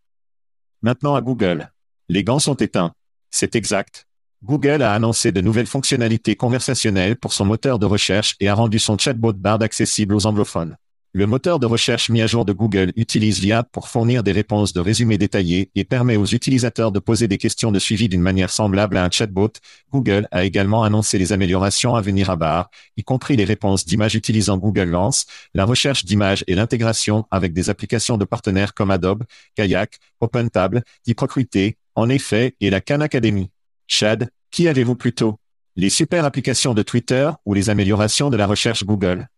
[0.80, 1.72] Maintenant à Google.
[2.08, 2.92] Les gants sont éteints.
[3.32, 4.06] C'est exact.
[4.44, 8.78] Google a annoncé de nouvelles fonctionnalités conversationnelles pour son moteur de recherche et a rendu
[8.78, 10.76] son chatbot Bard accessible aux anglophones.
[11.16, 14.72] Le moteur de recherche mis à jour de Google utilise l'IA pour fournir des réponses
[14.72, 18.50] de résumés détaillés et permet aux utilisateurs de poser des questions de suivi d'une manière
[18.50, 19.52] semblable à un chatbot.
[19.92, 24.16] Google a également annoncé les améliorations à venir à Bard, y compris les réponses d'images
[24.16, 29.22] utilisant Google Lens, la recherche d'images et l'intégration avec des applications de partenaires comme Adobe,
[29.54, 33.50] Kayak, OpenTable, Hypocrité, en effet, et la Khan Academy.
[33.86, 35.38] Chad, qui avez-vous plutôt
[35.76, 39.28] Les super applications de Twitter ou les améliorations de la recherche Google?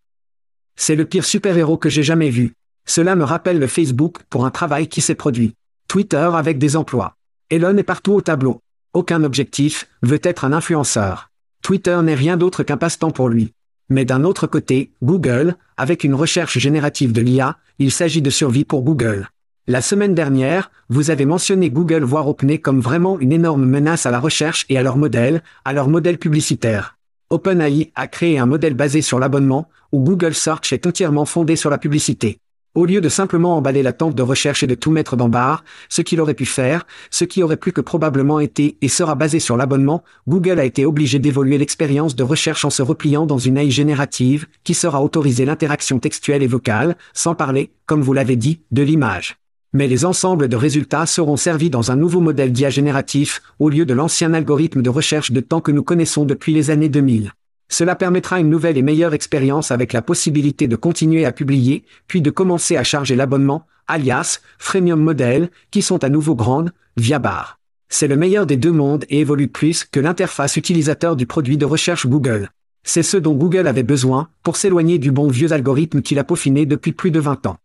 [0.77, 2.53] C'est le pire super-héros que j'ai jamais vu.
[2.85, 5.55] Cela me rappelle le Facebook pour un travail qui s'est produit.
[5.89, 7.15] Twitter avec des emplois.
[7.51, 8.61] Elon est partout au tableau.
[8.93, 11.31] Aucun objectif, veut être un influenceur.
[11.63, 13.53] Twitter n'est rien d'autre qu'un passe-temps pour lui.
[13.89, 18.65] Mais d'un autre côté, Google, avec une recherche générative de l'IA, il s'agit de survie
[18.65, 19.29] pour Google.
[19.69, 24.11] La semaine dernière, vous avez mentionné Google voire OpenAI comme vraiment une énorme menace à
[24.11, 26.96] la recherche et à leur modèle, à leur modèle publicitaire.
[27.29, 31.71] OpenAI a créé un modèle basé sur l'abonnement, où Google Search est entièrement fondé sur
[31.71, 32.39] la publicité.
[32.77, 35.65] Au lieu de simplement emballer la tente de recherche et de tout mettre dans barre,
[35.89, 39.41] ce qu'il aurait pu faire, ce qui aurait plus que probablement été et sera basé
[39.41, 43.59] sur l'abonnement, Google a été obligé d'évoluer l'expérience de recherche en se repliant dans une
[43.59, 48.61] AI générative, qui sera autorisée l'interaction textuelle et vocale, sans parler, comme vous l'avez dit,
[48.71, 49.37] de l'image
[49.73, 53.85] mais les ensembles de résultats seront servis dans un nouveau modèle d'IA génératif, au lieu
[53.85, 57.33] de l'ancien algorithme de recherche de temps que nous connaissons depuis les années 2000.
[57.69, 62.23] Cela permettra une nouvelle et meilleure expérience avec la possibilité de continuer à publier, puis
[62.23, 67.59] de commencer à charger l'abonnement, alias, freemium model, qui sont à nouveau grandes, via bar.
[67.89, 71.65] C'est le meilleur des deux mondes et évolue plus que l'interface utilisateur du produit de
[71.65, 72.51] recherche Google.
[72.83, 76.67] C'est ce dont Google avait besoin pour s'éloigner du bon vieux algorithme qu'il a peaufiné
[76.67, 77.59] depuis plus de 20 ans.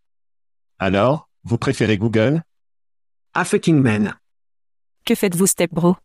[0.80, 2.44] Alors, vous préférez Google?
[3.34, 4.16] A fucking man.
[5.06, 5.96] Que faites-vous, Stepbro?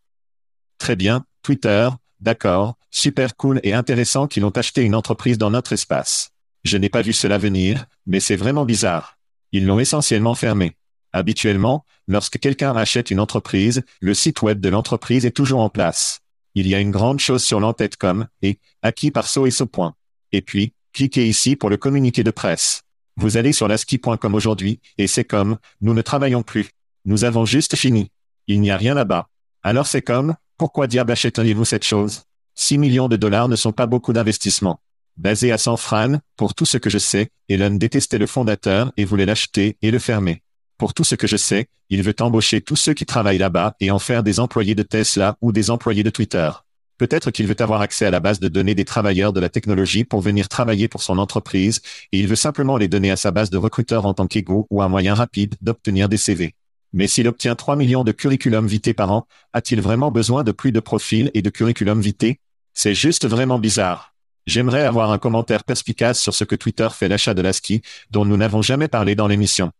[0.78, 1.88] Très bien, Twitter,
[2.20, 6.30] d'accord, super cool et intéressant qu'ils ont acheté une entreprise dans notre espace.
[6.64, 9.18] Je n'ai pas vu cela venir, mais c'est vraiment bizarre.
[9.52, 10.76] Ils l'ont essentiellement fermé.
[11.12, 16.20] Habituellement, lorsque quelqu'un achète une entreprise, le site web de l'entreprise est toujours en place.
[16.54, 19.66] Il y a une grande chose sur l'entête comme, et, acquis par so et so
[19.66, 19.94] point.
[20.32, 22.82] Et puis, cliquez ici pour le communiqué de presse.
[23.18, 26.70] Vous allez sur laski.com aujourd'hui, et c'est comme, nous ne travaillons plus.
[27.06, 28.10] Nous avons juste fini.
[28.46, 29.28] Il n'y a rien là-bas.
[29.62, 32.24] Alors c'est comme, pourquoi diable achèteriez-vous cette chose?
[32.56, 34.80] 6 millions de dollars ne sont pas beaucoup d'investissement.
[35.16, 39.06] Basé à San Fran, pour tout ce que je sais, Elon détestait le fondateur et
[39.06, 40.42] voulait l'acheter et le fermer.
[40.76, 43.90] Pour tout ce que je sais, il veut embaucher tous ceux qui travaillent là-bas et
[43.90, 46.50] en faire des employés de Tesla ou des employés de Twitter.
[46.98, 50.04] Peut-être qu'il veut avoir accès à la base de données des travailleurs de la technologie
[50.04, 51.80] pour venir travailler pour son entreprise,
[52.12, 54.82] et il veut simplement les donner à sa base de recruteurs en tant qu'ego ou
[54.82, 56.54] un moyen rapide d'obtenir des CV.
[56.92, 60.72] Mais s'il obtient 3 millions de curriculum vitae par an, a-t-il vraiment besoin de plus
[60.72, 62.36] de profils et de curriculum vitae?
[62.72, 64.14] C'est juste vraiment bizarre.
[64.46, 68.36] J'aimerais avoir un commentaire perspicace sur ce que Twitter fait l'achat de l'ASCII, dont nous
[68.36, 69.72] n'avons jamais parlé dans l'émission.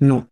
[0.00, 0.26] Non.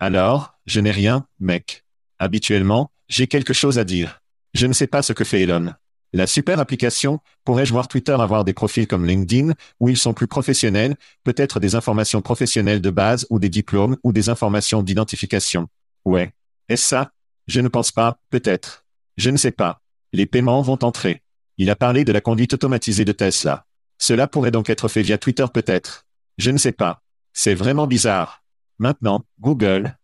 [0.00, 1.84] Alors, je n'ai rien, mec.
[2.18, 4.23] Habituellement, j'ai quelque chose à dire.
[4.54, 5.74] Je ne sais pas ce que fait Elon.
[6.12, 10.28] La super application, pourrais-je voir Twitter avoir des profils comme LinkedIn, où ils sont plus
[10.28, 15.66] professionnels, peut-être des informations professionnelles de base ou des diplômes ou des informations d'identification.
[16.04, 16.32] Ouais.
[16.68, 17.10] Est-ce ça?
[17.48, 18.84] Je ne pense pas, peut-être.
[19.16, 19.80] Je ne sais pas.
[20.12, 21.22] Les paiements vont entrer.
[21.58, 23.66] Il a parlé de la conduite automatisée de Tesla.
[23.98, 26.04] Cela pourrait donc être fait via Twitter peut-être.
[26.38, 27.02] Je ne sais pas.
[27.32, 28.44] C'est vraiment bizarre.
[28.78, 29.96] Maintenant, Google.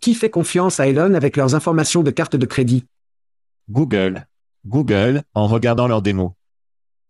[0.00, 2.86] Qui fait confiance à Elon avec leurs informations de carte de crédit?
[3.70, 4.26] Google.
[4.66, 6.32] Google, en regardant leurs démos.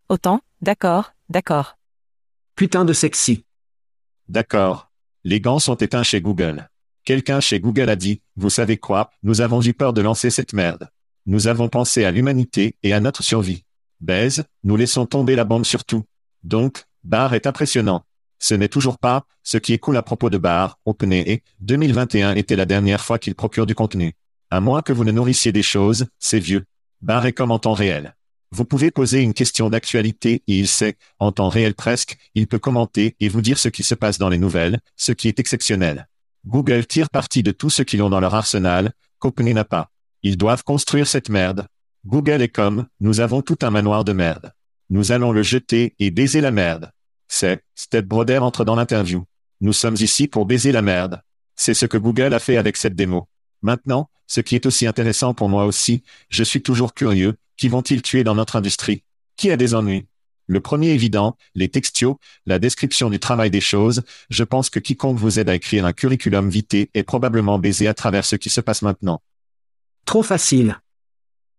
[0.08, 1.78] Autant, d'accord, d'accord.
[2.56, 3.44] Putain de sexy.
[4.28, 4.90] D'accord.
[5.22, 6.68] Les gants sont éteints chez Google.
[7.04, 10.52] Quelqu'un chez Google a dit, vous savez quoi, nous avons eu peur de lancer cette
[10.52, 10.90] merde.
[11.26, 13.64] Nous avons pensé à l'humanité et à notre survie.
[14.00, 16.04] Baise, nous laissons tomber la bombe sur tout.
[16.42, 18.04] Donc, Bar est impressionnant.
[18.40, 22.56] Ce n'est toujours pas, ce qui est cool à propos de Bar, OpenAI, 2021 était
[22.56, 24.14] la dernière fois qu'il procure du contenu.
[24.50, 26.64] À moins que vous ne nourrissiez des choses, c'est vieux.
[27.02, 28.14] Bar est comme en temps réel.
[28.50, 32.58] Vous pouvez poser une question d'actualité et il sait, en temps réel presque, il peut
[32.58, 36.08] commenter et vous dire ce qui se passe dans les nouvelles, ce qui est exceptionnel.
[36.46, 39.90] Google tire parti de tout ce qu'ils ont dans leur arsenal, qu'OpenAI n'a pas.
[40.22, 41.66] Ils doivent construire cette merde.
[42.06, 44.52] Google est comme, nous avons tout un manoir de merde.
[44.88, 46.90] Nous allons le jeter et baiser la merde.
[47.28, 49.24] C'est, Step Broder entre dans l'interview.
[49.60, 51.20] Nous sommes ici pour baiser la merde.
[51.54, 53.28] C'est ce que Google a fait avec cette démo.
[53.62, 58.02] Maintenant, ce qui est aussi intéressant pour moi aussi, je suis toujours curieux, qui vont-ils
[58.02, 59.02] tuer dans notre industrie?
[59.36, 60.06] Qui a des ennuis?
[60.46, 65.18] Le premier évident, les textios, la description du travail des choses, je pense que quiconque
[65.18, 68.62] vous aide à écrire un curriculum vitae est probablement baisé à travers ce qui se
[68.62, 69.20] passe maintenant.
[70.06, 70.80] Trop facile.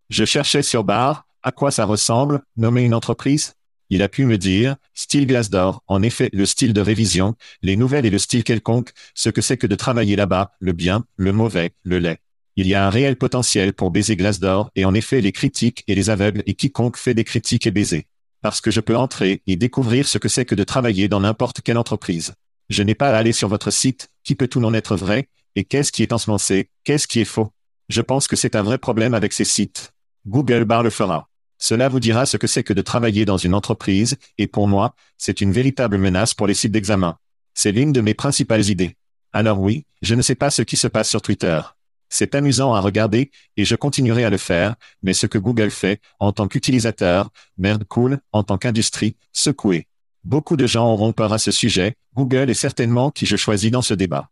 [0.09, 3.53] Je cherchais sur Bar, à quoi ça ressemble, nommer une entreprise
[3.89, 8.05] Il a pu me dire, style Glassdoor, en effet, le style de révision, les nouvelles
[8.05, 11.71] et le style quelconque, ce que c'est que de travailler là-bas, le bien, le mauvais,
[11.83, 12.19] le lait.
[12.55, 15.95] Il y a un réel potentiel pour baiser Glassdoor et en effet les critiques et
[15.95, 18.05] les aveugles et quiconque fait des critiques est baisé.
[18.41, 21.61] Parce que je peux entrer et découvrir ce que c'est que de travailler dans n'importe
[21.61, 22.33] quelle entreprise.
[22.69, 25.63] Je n'ai pas à aller sur votre site, qui peut tout n'en être vrai, et
[25.63, 27.51] qu'est-ce qui est ensemencé, qu'est-ce qui est faux.
[27.87, 29.93] Je pense que c'est un vrai problème avec ces sites.
[30.27, 31.28] Google Bar le fera.
[31.59, 34.95] Cela vous dira ce que c'est que de travailler dans une entreprise, et pour moi,
[35.17, 37.17] c'est une véritable menace pour les sites d'examen.
[37.53, 38.95] C'est l'une de mes principales idées.
[39.33, 41.59] Alors oui, je ne sais pas ce qui se passe sur Twitter.
[42.07, 46.01] C'est amusant à regarder, et je continuerai à le faire, mais ce que Google fait,
[46.19, 49.87] en tant qu'utilisateur, merde cool, en tant qu'industrie, secoué.
[50.23, 53.81] Beaucoup de gens auront peur à ce sujet, Google est certainement qui je choisis dans
[53.81, 54.29] ce débat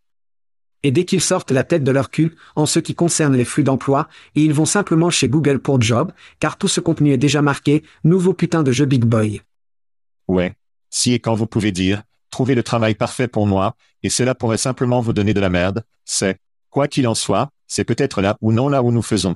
[0.83, 3.63] et dès qu'ils sortent la tête de leur cul, en ce qui concerne les flux
[3.63, 7.41] d'emploi, et ils vont simplement chez Google pour Job, car tout ce contenu est déjà
[7.41, 9.41] marqué, nouveau putain de jeu Big Boy.
[10.27, 10.55] Ouais.
[10.89, 14.57] Si et quand vous pouvez dire, trouvez le travail parfait pour moi, et cela pourrait
[14.57, 18.51] simplement vous donner de la merde, c'est, quoi qu'il en soit, c'est peut-être là ou
[18.51, 19.35] non là où nous faisons.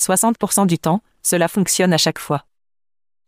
[0.00, 2.44] 60% du temps, cela fonctionne à chaque fois.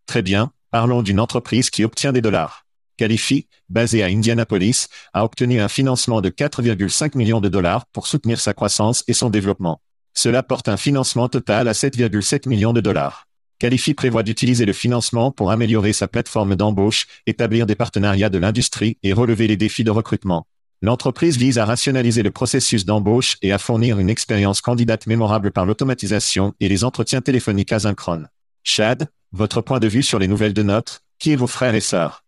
[0.06, 2.63] Très bien, parlons d'une entreprise qui obtient des dollars.
[2.96, 8.40] Califi, basé à Indianapolis, a obtenu un financement de 4,5 millions de dollars pour soutenir
[8.40, 9.80] sa croissance et son développement.
[10.14, 13.26] Cela porte un financement total à 7,7 millions de dollars.
[13.58, 18.98] Califi prévoit d'utiliser le financement pour améliorer sa plateforme d'embauche, établir des partenariats de l'industrie
[19.02, 20.46] et relever les défis de recrutement.
[20.82, 25.66] L'entreprise vise à rationaliser le processus d'embauche et à fournir une expérience candidate mémorable par
[25.66, 28.28] l'automatisation et les entretiens téléphoniques asynchrones.
[28.64, 31.80] Chad, votre point de vue sur les nouvelles de notes, qui est vos frères et
[31.80, 32.23] sœurs?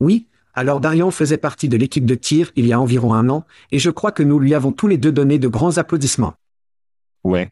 [0.00, 3.44] Oui, alors Darian faisait partie de l'équipe de tir il y a environ un an,
[3.72, 6.34] et je crois que nous lui avons tous les deux donné de grands applaudissements.
[7.24, 7.50] Ouais.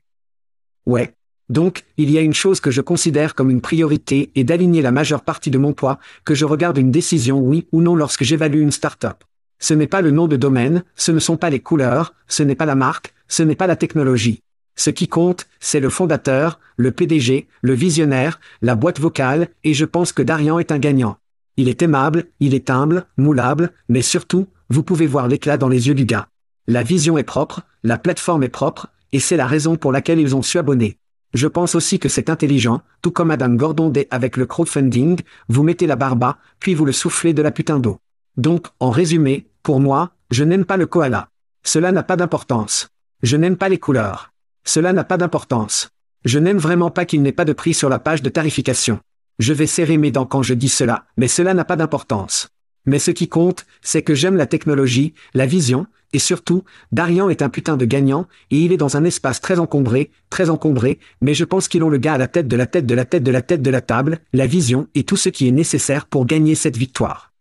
[0.86, 1.14] Ouais.
[1.48, 4.92] Donc, il y a une chose que je considère comme une priorité et d'aligner la
[4.92, 8.60] majeure partie de mon poids, que je regarde une décision oui ou non lorsque j'évalue
[8.60, 9.24] une start-up.
[9.58, 12.54] Ce n'est pas le nom de domaine, ce ne sont pas les couleurs, ce n'est
[12.54, 14.42] pas la marque, ce n'est pas la technologie.
[14.76, 19.84] Ce qui compte, c'est le fondateur, le PDG, le visionnaire, la boîte vocale, et je
[19.84, 21.18] pense que Darian est un gagnant.
[21.56, 25.88] Il est aimable, il est humble, moulable, mais surtout, vous pouvez voir l'éclat dans les
[25.88, 26.28] yeux du gars.
[26.66, 30.34] La vision est propre, la plateforme est propre, et c'est la raison pour laquelle ils
[30.34, 30.96] ont su abonner.
[31.34, 35.62] Je pense aussi que c'est intelligent, tout comme Adam Gordon dit avec le crowdfunding, vous
[35.62, 37.98] mettez la barba, puis vous le soufflez de la putain d'eau.
[38.36, 41.28] Donc, en résumé, pour moi, je n'aime pas le koala.
[41.64, 42.88] Cela n'a pas d'importance.
[43.22, 44.32] Je n'aime pas les couleurs.
[44.64, 45.90] Cela n'a pas d'importance.
[46.24, 49.00] Je n'aime vraiment pas qu'il n'ait pas de prix sur la page de tarification.
[49.38, 52.48] Je vais serrer mes dents quand je dis cela, mais cela n'a pas d'importance.
[52.84, 57.40] Mais ce qui compte, c'est que j'aime la technologie, la vision, et surtout, Darian est
[57.40, 61.32] un putain de gagnant, et il est dans un espace très encombré, très encombré, mais
[61.32, 63.22] je pense qu'ils ont le gars à la tête de la tête de la tête
[63.22, 66.26] de la tête de la table, la vision et tout ce qui est nécessaire pour
[66.26, 67.32] gagner cette victoire.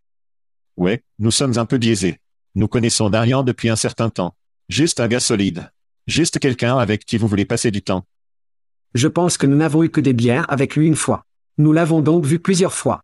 [0.77, 2.19] Ouais, nous sommes un peu biaisés.
[2.55, 4.35] Nous connaissons Darian depuis un certain temps.
[4.69, 5.69] Juste un gars solide.
[6.07, 8.05] Juste quelqu'un avec qui vous voulez passer du temps.
[8.93, 11.25] Je pense que nous n'avons eu que des bières avec lui une fois.
[11.57, 13.01] Nous l'avons donc vu plusieurs fois.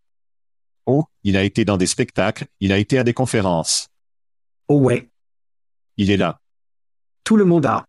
[0.85, 3.89] Oh, il a été dans des spectacles, il a été à des conférences.
[4.67, 5.09] Oh ouais.
[5.97, 6.39] Il est là.
[7.23, 7.85] Tout le monde a.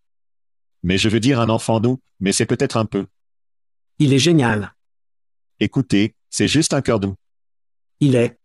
[0.83, 3.07] Mais je veux dire un enfant doux, mais c'est peut-être un peu.
[3.99, 4.75] Il est génial.
[5.61, 7.15] Écoutez, c'est juste un cœur doux.
[8.01, 8.39] Il est.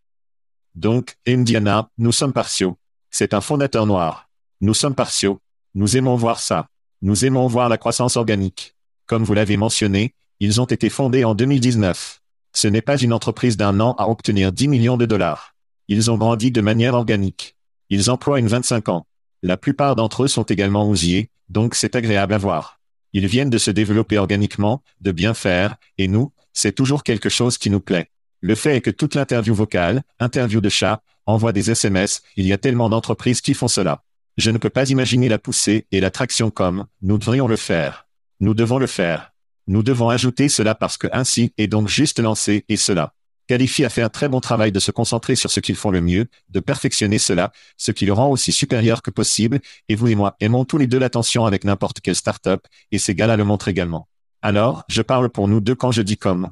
[0.75, 2.77] Donc, Indiana, nous sommes partiaux.
[3.11, 4.29] C'est un fondateur noir.
[4.61, 5.39] Nous sommes partiaux.
[5.75, 6.67] Nous aimons voir ça.
[7.01, 8.75] Nous aimons voir la croissance organique.
[9.05, 12.21] Comme vous l'avez mentionné, ils ont été fondés en 2019.
[12.51, 15.55] Ce n'est pas une entreprise d'un an à obtenir 10 millions de dollars.
[15.87, 17.55] Ils ont grandi de manière organique.
[17.89, 19.07] Ils emploient une 25 ans.
[19.41, 22.81] La plupart d'entre eux sont également ousiers, donc c'est agréable à voir.
[23.13, 27.57] Ils viennent de se développer organiquement, de bien faire, et nous, c'est toujours quelque chose
[27.57, 28.09] qui nous plaît.
[28.41, 32.51] Le fait est que toute l'interview vocale, interview de chat, envoie des SMS, il y
[32.51, 34.03] a tellement d'entreprises qui font cela.
[34.35, 38.07] Je ne peux pas imaginer la poussée et l'attraction comme, nous devrions le faire.
[38.41, 39.32] Nous devons le faire.
[39.67, 43.13] Nous devons ajouter cela parce que ainsi est donc juste lancé et cela.
[43.47, 46.01] Califi a fait un très bon travail de se concentrer sur ce qu'ils font le
[46.01, 49.59] mieux, de perfectionner cela, ce qui le rend aussi supérieur que possible,
[49.89, 53.15] et vous et moi aimons tous les deux l'attention avec n'importe quelle start-up, et ces
[53.15, 54.07] gars-là le montrent également.
[54.41, 56.51] Alors, je parle pour nous deux quand je dis comme.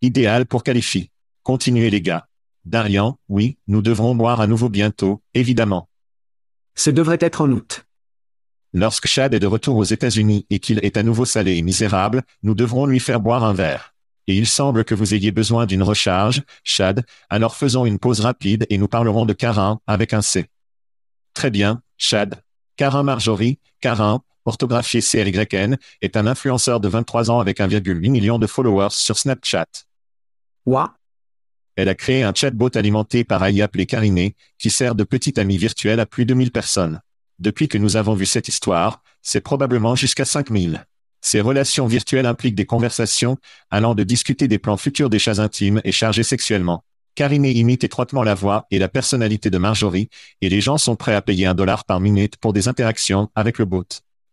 [0.00, 1.10] Idéal pour Califi.
[1.42, 2.28] Continuez les gars.
[2.64, 5.88] Darian, oui, nous devrons boire à nouveau bientôt, évidemment.
[6.74, 7.85] Ce devrait être en août.
[8.72, 12.22] Lorsque Chad est de retour aux États-Unis et qu'il est à nouveau salé et misérable,
[12.42, 13.94] nous devrons lui faire boire un verre.
[14.26, 18.66] Et il semble que vous ayez besoin d'une recharge, Chad, alors faisons une pause rapide
[18.70, 20.46] et nous parlerons de Carin, avec un C.
[21.32, 22.42] Très bien, Chad.
[22.76, 28.46] Carin Marjorie, Carin, orthographié C-L-Y-N, est un influenceur de 23 ans avec 1,8 million de
[28.46, 29.66] followers sur Snapchat.
[30.66, 30.94] Ouah.
[31.76, 35.56] Elle a créé un chatbot alimenté par AI appelé Cariné, qui sert de petit ami
[35.56, 37.00] virtuel à plus de 1000 personnes.
[37.38, 40.86] Depuis que nous avons vu cette histoire, c'est probablement jusqu'à 5000.
[41.20, 43.36] Ces relations virtuelles impliquent des conversations,
[43.70, 46.84] allant de discuter des plans futurs des chats intimes et chargés sexuellement.
[47.14, 50.08] Cariné imite étroitement la voix et la personnalité de Marjorie,
[50.40, 53.58] et les gens sont prêts à payer un dollar par minute pour des interactions avec
[53.58, 53.86] le bot.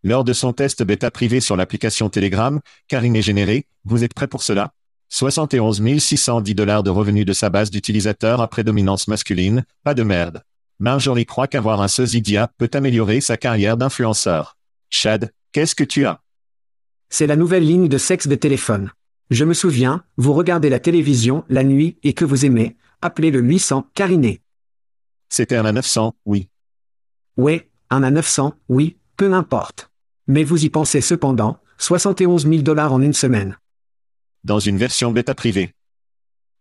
[0.04, 4.28] Lors de son test bêta privé sur l'application Telegram, Karine est généré, vous êtes prêt
[4.28, 4.74] pour cela?
[5.10, 10.44] 71 610 dollars de revenus de sa base d'utilisateurs à prédominance masculine, pas de merde.
[10.84, 12.22] Marjorie croit qu'avoir un sosie
[12.58, 14.58] peut améliorer sa carrière d'influenceur.
[14.90, 16.20] Chad, qu'est-ce que tu as?
[17.08, 18.92] C'est la nouvelle ligne de sexe de téléphone.
[19.30, 23.40] Je me souviens, vous regardez la télévision la nuit et que vous aimez, appelez le
[23.40, 24.42] 800 Cariné.
[25.30, 26.50] C'était un A900, oui.
[27.38, 29.90] Ouais, un A900, oui, peu importe.
[30.28, 33.58] Mais vous y pensez cependant, 71 000 dollars en une semaine.
[34.44, 35.72] Dans une version bêta privée.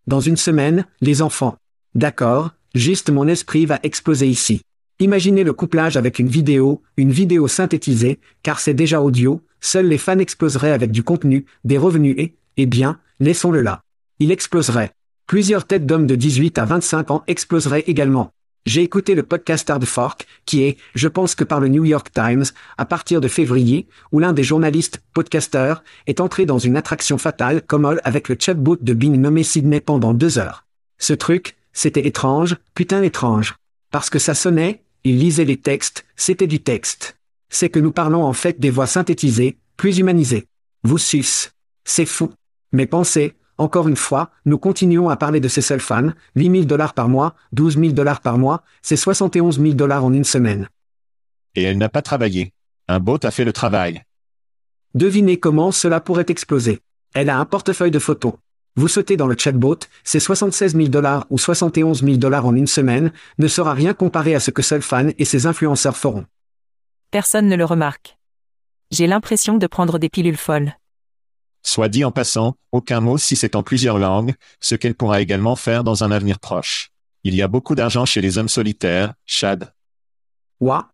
[0.06, 1.56] Dans une semaine, les enfants.
[1.96, 4.62] D'accord, juste mon esprit va exploser ici.
[4.98, 9.98] Imaginez le couplage avec une vidéo, une vidéo synthétisée, car c'est déjà audio, seuls les
[9.98, 13.82] fans exploseraient avec du contenu, des revenus et, eh bien, laissons-le là.
[14.18, 14.92] Il exploserait.
[15.26, 18.32] Plusieurs têtes d'hommes de 18 à 25 ans exploseraient également.
[18.64, 22.12] J'ai écouté le podcast Hard Fork, qui est, je pense que par le New York
[22.12, 22.44] Times,
[22.78, 27.62] à partir de février, où l'un des journalistes, podcasteurs, est entré dans une attraction fatale
[27.62, 30.64] comme avec le chatbot de Bing nommé Sydney pendant deux heures.
[30.98, 33.56] Ce truc, c'était étrange, putain étrange.
[33.90, 37.16] Parce que ça sonnait, il lisait les textes, c'était du texte.
[37.48, 40.46] C'est que nous parlons en fait des voix synthétisées, plus humanisées.
[40.84, 41.52] Vous suce.
[41.84, 42.32] C'est fou.
[42.72, 46.64] Mais pensez, encore une fois, nous continuons à parler de ces seuls fans, 8 000
[46.64, 50.68] dollars par mois, 12 000 dollars par mois, c'est 71 000 dollars en une semaine.
[51.54, 52.52] Et elle n'a pas travaillé.
[52.88, 54.02] Un bot a fait le travail.
[54.94, 56.80] Devinez comment cela pourrait exploser.
[57.14, 58.34] Elle a un portefeuille de photos.
[58.74, 62.66] Vous sautez dans le chatbot, c'est 76 000 dollars ou 71 000 dollars en une
[62.66, 66.24] semaine, ne sera rien comparé à ce que seuls fans et ses influenceurs feront.
[67.10, 68.16] Personne ne le remarque.
[68.90, 70.74] J'ai l'impression de prendre des pilules folles.
[71.62, 75.54] Soit dit en passant, aucun mot si c'est en plusieurs langues, ce qu'elle pourra également
[75.54, 76.90] faire dans un avenir proche.
[77.24, 79.72] Il y a beaucoup d'argent chez les hommes solitaires, Chad.
[80.58, 80.88] Quoi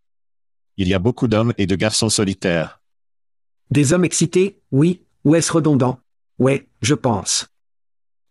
[0.76, 2.82] Il y a beaucoup d'hommes et de garçons solitaires.
[3.70, 6.00] Des hommes excités, oui, ou est-ce redondant?
[6.38, 7.46] Ouais, je pense.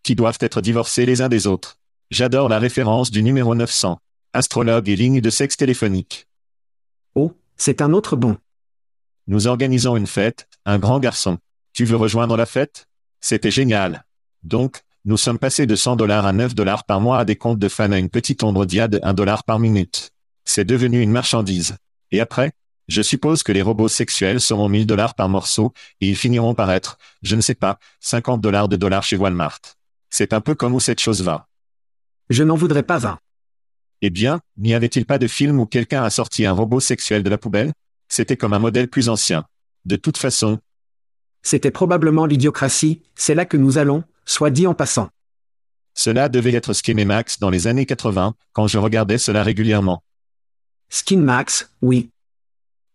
[0.08, 1.80] Qui doivent être divorcés les uns des autres.
[2.12, 3.99] J'adore la référence du numéro 900.
[4.32, 6.30] Astrologue et ligne de sexe téléphonique.
[7.14, 8.38] Oh, c'est un autre bon.
[9.28, 11.39] Nous organisons une fête, un grand garçon.
[11.74, 12.88] Tu veux rejoindre la fête?
[13.20, 14.05] C'était génial.
[14.43, 17.60] Donc, nous sommes passés de 100 dollars à 9 dollars par mois à des comptes
[17.60, 20.12] de fans à une petite ombre d'IA de 1 dollar par minute.
[20.45, 21.76] C'est devenu une marchandise.
[22.12, 22.53] Et après?
[22.88, 26.72] Je suppose que les robots sexuels seront 1000 dollars par morceau, et ils finiront par
[26.72, 29.60] être, je ne sais pas, 50 dollars de dollars chez Walmart.
[30.10, 31.47] C'est un peu comme où cette chose va.
[32.30, 33.20] Je n'en voudrais pas un.
[34.01, 37.30] Eh bien, n'y avait-il pas de film où quelqu'un a sorti un robot sexuel de
[37.30, 37.74] la poubelle?
[38.10, 39.45] C'était comme un modèle plus ancien.
[39.86, 40.60] De toute façon,
[41.41, 45.10] c'était probablement l'idiocratie, c'est là que nous allons, soit dit en passant.
[45.93, 46.74] Cela devait être
[47.05, 50.03] Max dans les années 80, quand je regardais cela régulièrement.
[51.12, 52.12] Max, oui.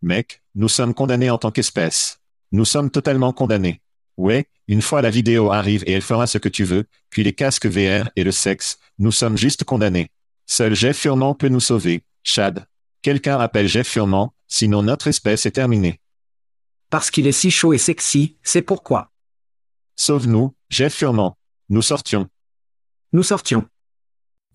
[0.03, 2.21] Mec, nous sommes condamnés en tant qu'espèce.
[2.53, 3.81] Nous sommes totalement condamnés.
[4.17, 7.33] Ouais, une fois la vidéo arrive et elle fera ce que tu veux, puis les
[7.33, 10.11] casques VR et le sexe, nous sommes juste condamnés.
[10.47, 12.67] Seul Jeff Furman peut nous sauver, Chad.
[13.01, 16.01] Quelqu'un appelle Jeff Furman, sinon notre espèce est terminée.
[16.91, 19.11] Parce qu'il est si chaud et sexy, c'est pourquoi.
[19.97, 21.33] Sauve-nous, Jeff Furman.
[21.69, 22.29] Nous sortions.
[23.13, 23.67] Nous sortions.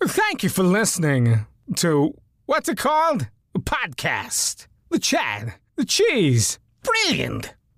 [0.05, 1.39] Thank you for listening
[1.77, 2.13] to
[2.45, 3.27] what's it called?
[3.55, 4.67] A podcast.
[4.91, 5.53] The Chad.
[5.77, 6.59] The Cheese.
[6.83, 7.55] Brilliant.